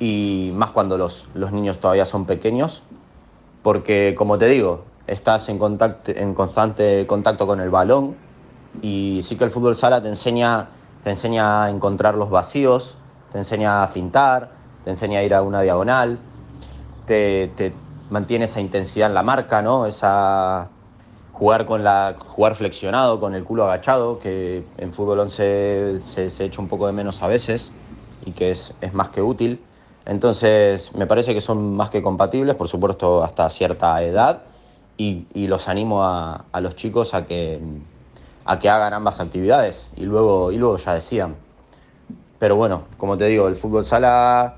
Y 0.00 0.50
más 0.54 0.70
cuando 0.70 0.98
los, 0.98 1.28
los 1.34 1.52
niños 1.52 1.78
todavía 1.78 2.06
son 2.06 2.24
pequeños. 2.24 2.82
Porque, 3.62 4.16
como 4.18 4.38
te 4.38 4.46
digo, 4.46 4.84
estás 5.06 5.48
en, 5.48 5.58
contacto, 5.58 6.10
en 6.10 6.34
constante 6.34 7.06
contacto 7.06 7.46
con 7.46 7.60
el 7.60 7.70
balón, 7.70 8.16
y 8.82 9.20
sí 9.22 9.36
que 9.36 9.44
el 9.44 9.50
fútbol 9.50 9.76
sala 9.76 10.00
te 10.00 10.08
enseña, 10.08 10.68
te 11.04 11.10
enseña 11.10 11.64
a 11.64 11.70
encontrar 11.70 12.14
los 12.14 12.30
vacíos, 12.30 12.96
te 13.32 13.38
enseña 13.38 13.82
a 13.82 13.88
fintar, 13.88 14.50
te 14.84 14.90
enseña 14.90 15.20
a 15.20 15.22
ir 15.22 15.34
a 15.34 15.42
una 15.42 15.60
diagonal, 15.62 16.18
te, 17.06 17.72
mantiene 18.08 18.46
esa 18.46 18.60
intensidad 18.60 19.08
en 19.08 19.14
la 19.14 19.22
marca, 19.22 19.62
¿no? 19.62 19.86
Esa 19.86 20.68
jugar 21.32 21.64
con 21.64 21.84
la 21.84 22.16
jugar 22.18 22.54
flexionado, 22.54 23.20
con 23.20 23.34
el 23.34 23.44
culo 23.44 23.64
agachado, 23.64 24.18
que 24.18 24.64
en 24.78 24.92
fútbol 24.92 25.20
11 25.20 26.00
se, 26.02 26.30
se 26.30 26.44
echa 26.44 26.60
un 26.60 26.68
poco 26.68 26.86
de 26.86 26.92
menos 26.92 27.22
a 27.22 27.28
veces 27.28 27.72
y 28.24 28.32
que 28.32 28.50
es, 28.50 28.74
es, 28.80 28.94
más 28.94 29.10
que 29.10 29.22
útil. 29.22 29.60
Entonces, 30.06 30.94
me 30.94 31.06
parece 31.06 31.34
que 31.34 31.40
son 31.40 31.76
más 31.76 31.90
que 31.90 32.02
compatibles, 32.02 32.56
por 32.56 32.68
supuesto, 32.68 33.22
hasta 33.22 33.48
cierta 33.50 34.02
edad, 34.02 34.42
y, 34.96 35.46
los 35.46 35.68
animo 35.68 36.04
a, 36.04 36.44
los 36.60 36.76
chicos 36.76 37.14
a 37.14 37.24
que, 37.24 37.60
hagan 38.44 38.92
ambas 38.92 39.20
actividades 39.20 39.88
y 39.96 40.04
luego, 40.04 40.50
ya 40.76 40.94
decían. 40.94 41.36
Pero 42.38 42.56
bueno, 42.56 42.84
como 42.96 43.16
te 43.16 43.26
digo, 43.26 43.48
el 43.48 43.54
fútbol 43.54 43.84
sala 43.84 44.56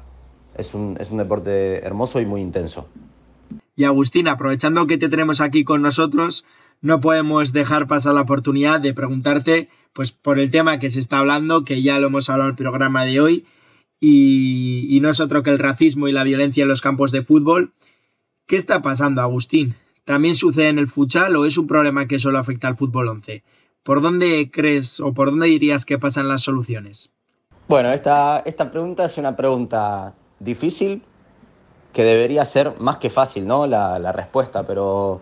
es 0.57 0.75
un, 0.75 0.97
es 1.01 1.11
un 1.11 1.19
deporte 1.19 1.85
hermoso 1.85 2.21
y 2.21 2.27
muy 2.27 2.41
intenso. 2.41 2.87
Y 3.75 3.85
Agustín, 3.85 4.29
aprovechando 4.29 4.87
que 4.87 4.99
te 4.99 5.09
tenemos 5.09 5.41
aquí 5.41 5.65
con 5.65 5.83
nosotros, 5.83 6.45
no 6.81 7.01
podemos 7.01 7.53
dejar 7.53 7.87
pasar 7.87 8.15
la 8.15 8.23
oportunidad 8.23 8.81
de 8.81 8.93
preguntarte 8.93 9.69
pues 9.93 10.13
por 10.13 10.39
el 10.39 10.51
tema 10.51 10.79
que 10.79 10.91
se 10.91 11.01
está 11.01 11.19
hablando, 11.19 11.65
que 11.65 11.83
ya 11.83 11.99
lo 11.99 12.09
hemos 12.09 12.29
hablado 12.29 12.51
en 12.51 12.53
el 12.53 12.57
programa 12.57 13.05
de 13.05 13.21
hoy, 13.21 13.47
y, 14.05 14.99
no 15.01 15.11
es 15.11 15.21
otro 15.21 15.45
que 15.45 15.51
el 15.51 15.61
racismo 15.61 16.09
y 16.09 16.13
la 16.13 16.25
violencia 16.25 16.63
en 16.63 16.69
los 16.69 16.81
campos 16.81 17.13
de 17.13 17.23
fútbol. 17.23 17.73
¿Qué 18.47 18.57
está 18.57 18.83
pasando, 18.83 19.23
Agustín? 19.23 19.77
¿También 20.05 20.35
sucede 20.35 20.69
en 20.69 20.81
el 20.81 20.89
futsal 20.89 21.37
o 21.37 21.47
es 21.47 21.57
un 21.57 21.69
problema 21.69 22.09
que 22.09 22.19
solo 22.19 22.41
afecta 22.41 22.67
al 22.67 22.77
fútbol 22.77 23.07
11? 23.07 23.45
¿Por 23.85 24.03
dónde 24.03 24.51
crees 24.53 24.99
o 24.99 25.15
por 25.15 25.31
dónde 25.31 25.47
dirías 25.47 25.85
que 25.85 25.99
pasan 25.99 26.27
las 26.27 26.43
soluciones? 26.43 27.15
Bueno, 27.69 27.93
esta, 27.93 28.41
esta 28.41 28.73
pregunta 28.73 29.05
es 29.05 29.17
una 29.19 29.37
pregunta 29.37 30.15
difícil 30.41 31.03
que 31.93 32.03
debería 32.03 32.45
ser 32.45 32.75
más 32.81 32.97
que 32.97 33.09
fácil, 33.09 33.47
¿no? 33.47 33.69
La, 33.69 34.01
la 34.01 34.11
respuesta, 34.11 34.67
pero, 34.67 35.21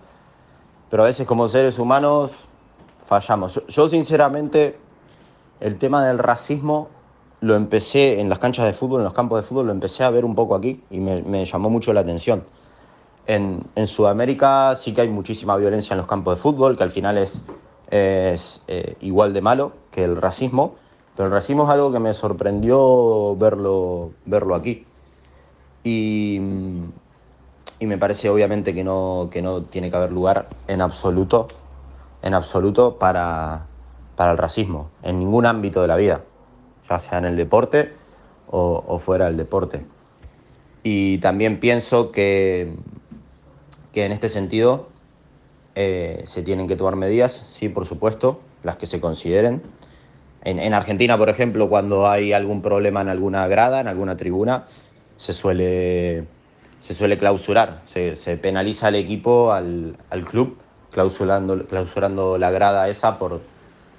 pero 0.88 1.03
a 1.03 1.07
veces 1.07 1.27
como 1.27 1.49
seres 1.49 1.79
humanos 1.79 2.33
fallamos. 3.07 3.62
Yo, 3.69 3.88
sinceramente 3.90 4.79
el 5.61 5.77
tema 5.77 6.07
del 6.07 6.19
racismo 6.19 6.88
lo 7.40 7.55
empecé 7.55 8.20
en 8.20 8.29
las 8.29 8.38
canchas 8.38 8.66
de 8.66 8.72
fútbol, 8.72 9.00
en 9.00 9.05
los 9.05 9.14
campos 9.14 9.40
de 9.40 9.46
fútbol, 9.46 9.66
lo 9.66 9.72
empecé 9.72 10.05
a 10.05 10.11
ver 10.11 10.24
un 10.24 10.35
poco 10.35 10.55
aquí 10.55 10.83
y 10.90 11.00
me, 11.00 11.44
llamó 11.44 11.70
mucho 11.70 11.92
la 11.92 12.00
atención. 12.00 12.44
En, 13.26 13.62
en, 13.76 13.87
Sudamérica 13.87 14.74
sí 14.76 14.92
que 14.92 15.03
hay 15.03 15.09
muchísima 15.09 15.57
violencia 15.57 15.94
en 15.94 15.98
los 15.98 16.07
campos 16.07 16.37
de 16.37 16.42
fútbol, 16.42 16.76
que 16.76 16.83
al 16.83 16.90
final 16.90 17.16
es 17.18 17.42
es 17.90 18.62
eh, 18.68 18.96
igual 19.00 19.33
de 19.33 19.42
malo 19.42 19.72
que 19.90 20.05
el 20.05 20.16
racismo, 20.16 20.76
pero 21.16 21.26
el 21.26 21.33
racismo 21.33 21.64
es 21.64 21.70
algo 21.70 21.92
que 21.92 21.98
me 21.98 22.14
sorprendió 22.14 23.37
verlo, 23.37 24.12
verlo 24.24 24.55
aquí. 24.55 24.87
Y, 25.83 26.40
y 27.79 27.87
me 27.87 27.98
parece 27.98 28.31
obviamente 28.31 28.74
que 28.74 28.85
no, 28.85 29.29
que 29.31 29.42
no 29.42 29.62
tiene 29.62 29.90
que 29.90 29.96
haber 29.96 30.12
lugar 30.12 30.48
en 30.68 30.81
absoluto, 30.81 31.48
en 32.22 32.35
absoluto 32.35 32.98
para, 32.98 33.66
para 34.16 34.33
el 34.33 34.38
racismo, 34.38 34.90
en 35.03 35.18
ningún 35.18 35.46
ámbito 35.46 35.83
de 35.83 35.88
la 35.88 35.96
vida, 35.96 36.22
ya 36.90 37.00
sea 37.00 37.18
en 37.18 37.24
el 37.24 37.37
deporte 37.37 37.94
o, 38.48 38.85
o 38.87 38.98
fuera 38.98 39.26
del 39.26 39.37
deporte. 39.37 39.85
Y 40.83 41.18
también 41.18 41.61
pienso 41.61 42.11
que, 42.11 42.74
que 43.92 44.05
en 44.05 44.12
este 44.12 44.29
sentido 44.29 44.88
eh, 45.74 46.22
se 46.24 46.42
tienen 46.42 46.66
que 46.66 46.76
tomar 46.76 46.96
medidas, 46.96 47.46
sí, 47.50 47.68
por 47.68 47.87
supuesto, 47.87 48.40
las 48.62 48.76
que 48.76 48.87
se 48.87 49.00
consideren. 49.00 49.62
En, 50.42 50.72
Argentina, 50.72 51.18
por 51.18 51.29
ejemplo, 51.29 51.68
cuando 51.68 52.09
hay 52.09 52.33
algún 52.33 52.62
problema 52.62 53.03
en 53.03 53.11
alguna 53.11 53.46
grada, 53.46 53.81
en 53.81 53.88
alguna 53.88 54.16
tribuna, 54.16 54.64
se 55.18 55.35
suele, 55.35 56.24
se 56.81 56.94
suele 56.94 57.18
clausurar, 57.18 57.83
se, 57.87 58.37
penaliza 58.38 58.87
al 58.87 58.94
equipo, 58.94 59.53
al, 59.53 59.96
club, 60.24 60.57
clausurando, 60.90 61.66
clausurando 61.66 62.38
la 62.38 62.50
grada 62.50 62.88
esa 62.88 63.18
por, 63.18 63.42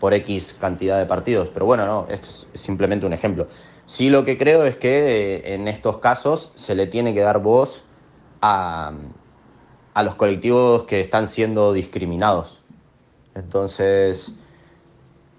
por 0.01 0.15
X 0.15 0.57
cantidad 0.59 0.97
de 0.97 1.05
partidos. 1.05 1.49
Pero 1.53 1.67
bueno, 1.67 1.85
no, 1.85 2.07
esto 2.09 2.27
es 2.27 2.47
simplemente 2.59 3.05
un 3.05 3.13
ejemplo. 3.13 3.47
Sí 3.85 4.09
lo 4.09 4.25
que 4.25 4.35
creo 4.35 4.65
es 4.65 4.75
que 4.75 5.37
eh, 5.37 5.53
en 5.53 5.67
estos 5.67 5.99
casos 5.99 6.51
se 6.55 6.73
le 6.73 6.87
tiene 6.87 7.13
que 7.13 7.21
dar 7.21 7.39
voz 7.39 7.83
a, 8.41 8.93
a 9.93 10.03
los 10.03 10.15
colectivos 10.15 10.85
que 10.85 11.01
están 11.01 11.27
siendo 11.27 11.71
discriminados. 11.71 12.61
Entonces, 13.35 14.33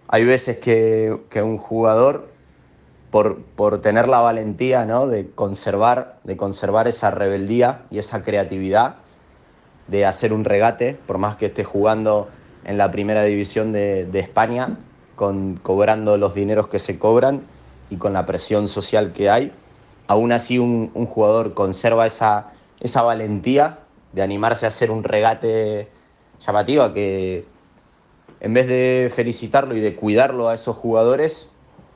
hay 0.06 0.24
veces 0.24 0.58
que, 0.58 1.18
un 1.42 1.58
jugador 1.58 2.28
por, 3.10 3.42
por 3.42 3.80
tener 3.80 4.06
la 4.06 4.20
valentía 4.20 4.84
¿no? 4.84 5.08
de, 5.08 5.28
conservar, 5.30 6.20
de 6.22 6.36
conservar 6.36 6.86
esa 6.86 7.10
rebeldía 7.10 7.82
y 7.90 7.98
esa 7.98 8.22
creatividad 8.22 8.94
de 9.88 10.06
hacer 10.06 10.32
un 10.32 10.44
regate, 10.44 10.96
por 11.06 11.18
más 11.18 11.36
que 11.36 11.46
esté 11.46 11.64
jugando 11.64 12.28
en 12.64 12.78
la 12.78 12.90
primera 12.90 13.24
división 13.24 13.72
de, 13.72 14.08
España, 14.14 14.78
con, 15.16 15.56
cobrando 15.56 16.16
los 16.16 16.34
dineros 16.34 16.68
que 16.68 16.78
se 16.78 16.98
cobran 16.98 17.42
y 17.90 17.96
con 17.96 18.12
la 18.12 18.26
presión 18.26 18.68
social 18.68 19.12
que 19.12 19.30
hay. 19.30 19.52
Aún 20.06 20.32
así 20.32 20.58
un, 20.58 20.90
jugador 21.06 21.54
conserva 21.54 22.06
esa, 22.06 22.50
esa 22.80 23.02
valentía 23.02 23.80
de 24.12 24.22
animarse 24.22 24.66
a 24.66 24.68
hacer 24.68 24.90
un 24.90 25.04
regate 25.04 25.88
llamativo, 26.44 26.92
que 26.92 27.44
en 28.40 28.54
vez 28.54 28.66
de 28.66 29.10
felicitarlo 29.14 29.76
y 29.76 29.80
de 29.80 29.94
cuidarlo 29.94 30.48
a 30.48 30.54
esos 30.54 30.76
jugadores, 30.76 31.48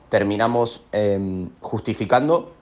terminamos 0.09 0.83
eh, 0.93 1.47
justificando 1.61 2.53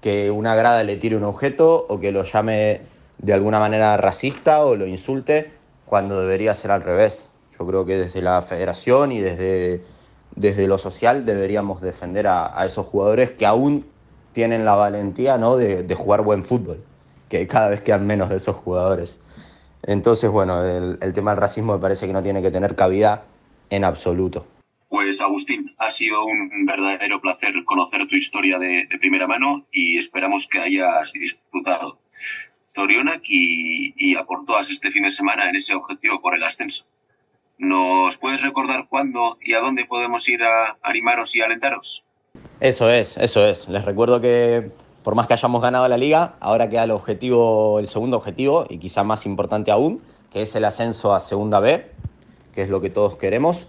que 0.00 0.30
una 0.30 0.54
grada 0.54 0.82
le 0.84 0.96
tire 0.96 1.16
un 1.16 1.24
objeto 1.24 1.86
o 1.88 2.00
que 2.00 2.12
lo 2.12 2.22
llame 2.22 2.82
de 3.18 3.32
alguna 3.32 3.58
manera 3.58 3.96
racista 3.96 4.64
o 4.64 4.76
lo 4.76 4.86
insulte 4.86 5.55
cuando 5.86 6.20
debería 6.20 6.52
ser 6.54 6.70
al 6.70 6.82
revés. 6.82 7.28
Yo 7.58 7.66
creo 7.66 7.86
que 7.86 7.96
desde 7.96 8.20
la 8.20 8.42
federación 8.42 9.12
y 9.12 9.20
desde, 9.20 9.82
desde 10.34 10.66
lo 10.66 10.76
social 10.78 11.24
deberíamos 11.24 11.80
defender 11.80 12.26
a, 12.26 12.60
a 12.60 12.66
esos 12.66 12.86
jugadores 12.86 13.30
que 13.30 13.46
aún 13.46 13.86
tienen 14.32 14.66
la 14.66 14.74
valentía 14.74 15.38
¿no? 15.38 15.56
de, 15.56 15.82
de, 15.82 15.94
jugar 15.94 16.22
buen 16.22 16.44
fútbol, 16.44 16.84
que 17.30 17.46
cada 17.46 17.70
vez 17.70 17.80
quedan 17.80 18.06
menos 18.06 18.28
de 18.28 18.36
esos 18.36 18.56
jugadores. 18.56 19.18
Entonces, 19.82 20.30
bueno, 20.30 20.62
el, 20.62 20.98
el 21.00 21.12
tema 21.14 21.30
del 21.30 21.40
racismo 21.40 21.72
me 21.72 21.78
parece 21.78 22.06
que 22.06 22.12
no 22.12 22.22
tiene 22.22 22.42
que 22.42 22.50
tener 22.50 22.76
cabida 22.76 23.24
en 23.70 23.84
absoluto. 23.84 24.46
Pues 24.88 25.20
Agustín, 25.20 25.74
ha 25.78 25.90
sido 25.90 26.24
un 26.24 26.66
verdadero 26.66 27.20
placer 27.20 27.54
conocer 27.64 28.06
tu 28.06 28.16
historia 28.16 28.58
de, 28.58 28.86
de 28.86 28.98
primera 28.98 29.26
mano 29.26 29.66
y 29.72 29.98
esperamos 29.98 30.46
que 30.46 30.58
hayas 30.58 31.12
disfrutado. 31.12 31.98
Storionak 32.76 33.22
y, 33.26 33.94
y 33.96 34.16
a 34.16 34.24
por 34.24 34.44
todas 34.44 34.70
este 34.70 34.90
fin 34.90 35.04
de 35.04 35.10
semana 35.10 35.48
en 35.48 35.56
ese 35.56 35.74
objetivo 35.74 36.20
por 36.20 36.34
el 36.34 36.42
ascenso. 36.42 36.84
¿Nos 37.56 38.18
puedes 38.18 38.42
recordar 38.42 38.86
cuándo 38.90 39.38
y 39.40 39.54
a 39.54 39.60
dónde 39.60 39.86
podemos 39.86 40.28
ir 40.28 40.42
a 40.42 40.76
animaros 40.82 41.34
y 41.36 41.40
alentaros? 41.40 42.04
Eso 42.60 42.90
es, 42.90 43.16
eso 43.16 43.46
es. 43.46 43.66
Les 43.68 43.82
recuerdo 43.82 44.20
que 44.20 44.70
por 45.02 45.14
más 45.14 45.26
que 45.26 45.32
hayamos 45.32 45.62
ganado 45.62 45.88
la 45.88 45.96
liga, 45.96 46.34
ahora 46.38 46.68
queda 46.68 46.84
el 46.84 46.90
objetivo, 46.90 47.78
el 47.78 47.86
segundo 47.86 48.18
objetivo 48.18 48.66
y 48.68 48.76
quizá 48.76 49.04
más 49.04 49.24
importante 49.24 49.70
aún, 49.70 50.02
que 50.30 50.42
es 50.42 50.54
el 50.54 50.66
ascenso 50.66 51.14
a 51.14 51.20
Segunda 51.20 51.60
B, 51.60 51.90
que 52.52 52.60
es 52.60 52.68
lo 52.68 52.82
que 52.82 52.90
todos 52.90 53.16
queremos. 53.16 53.68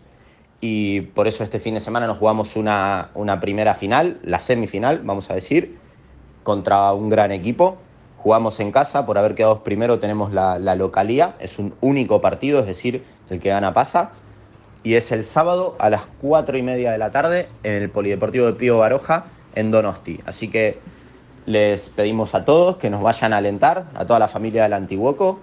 Y 0.59 1.01
por 1.01 1.27
eso 1.27 1.45
este 1.45 1.61
fin 1.61 1.75
de 1.75 1.79
semana 1.79 2.07
nos 2.07 2.17
jugamos 2.17 2.57
una, 2.57 3.11
una 3.13 3.39
primera 3.39 3.73
final, 3.73 4.19
la 4.23 4.39
semifinal, 4.39 4.99
vamos 5.03 5.29
a 5.29 5.35
decir, 5.35 5.77
contra 6.43 6.91
un 6.91 7.09
gran 7.09 7.31
equipo. 7.31 7.77
Jugamos 8.27 8.59
en 8.59 8.73
casa, 8.73 9.05
por 9.05 9.17
haber 9.17 9.35
quedado 9.35 9.63
primero 9.63 9.99
tenemos 9.99 10.33
la, 10.33 10.59
la 10.59 10.75
localía, 10.75 11.35
es 11.39 11.59
un 11.59 11.73
único 11.79 12.19
partido, 12.19 12.59
es 12.59 12.65
decir, 12.65 13.05
el 13.29 13.39
que 13.39 13.47
gana 13.47 13.73
pasa. 13.73 14.11
Y 14.83 14.95
es 14.95 15.13
el 15.13 15.23
sábado 15.23 15.77
a 15.79 15.89
las 15.89 16.01
4 16.19 16.57
y 16.57 16.61
media 16.61 16.91
de 16.91 16.97
la 16.97 17.09
tarde 17.09 17.47
en 17.63 17.81
el 17.81 17.89
Polideportivo 17.89 18.45
de 18.45 18.51
Pío 18.51 18.79
Baroja, 18.79 19.27
en 19.55 19.71
Donosti. 19.71 20.19
Así 20.25 20.49
que 20.49 20.77
les 21.45 21.89
pedimos 21.89 22.35
a 22.35 22.43
todos 22.43 22.75
que 22.75 22.89
nos 22.89 23.01
vayan 23.01 23.31
a 23.31 23.37
alentar, 23.37 23.85
a 23.95 24.05
toda 24.05 24.19
la 24.19 24.27
familia 24.27 24.63
del 24.63 24.73
Antiguoco, 24.73 25.39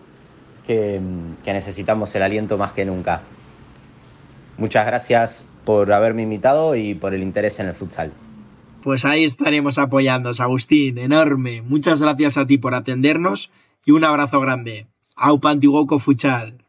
que, 0.66 1.00
que 1.42 1.52
necesitamos 1.54 2.14
el 2.16 2.22
aliento 2.22 2.58
más 2.58 2.74
que 2.74 2.84
nunca. 2.84 3.22
Muchas 4.58 4.84
gracias 4.84 5.46
por 5.64 5.90
haberme 5.90 6.20
invitado 6.20 6.74
y 6.74 6.94
por 6.94 7.14
el 7.14 7.22
interés 7.22 7.58
en 7.60 7.68
el 7.68 7.74
futsal. 7.74 8.12
Pues 8.84 9.06
ahí 9.06 9.24
estaremos 9.24 9.78
apoyándonos, 9.78 10.40
Agustín, 10.40 10.98
enorme. 10.98 11.62
Muchas 11.62 12.02
gracias 12.02 12.36
a 12.36 12.46
ti 12.46 12.58
por 12.58 12.74
atendernos 12.74 13.50
y 13.82 13.92
un 13.92 14.04
abrazo 14.04 14.40
grande. 14.40 14.88
Aupa 15.16 15.48
Antiguoco 15.48 15.98
Futsal. 15.98 16.63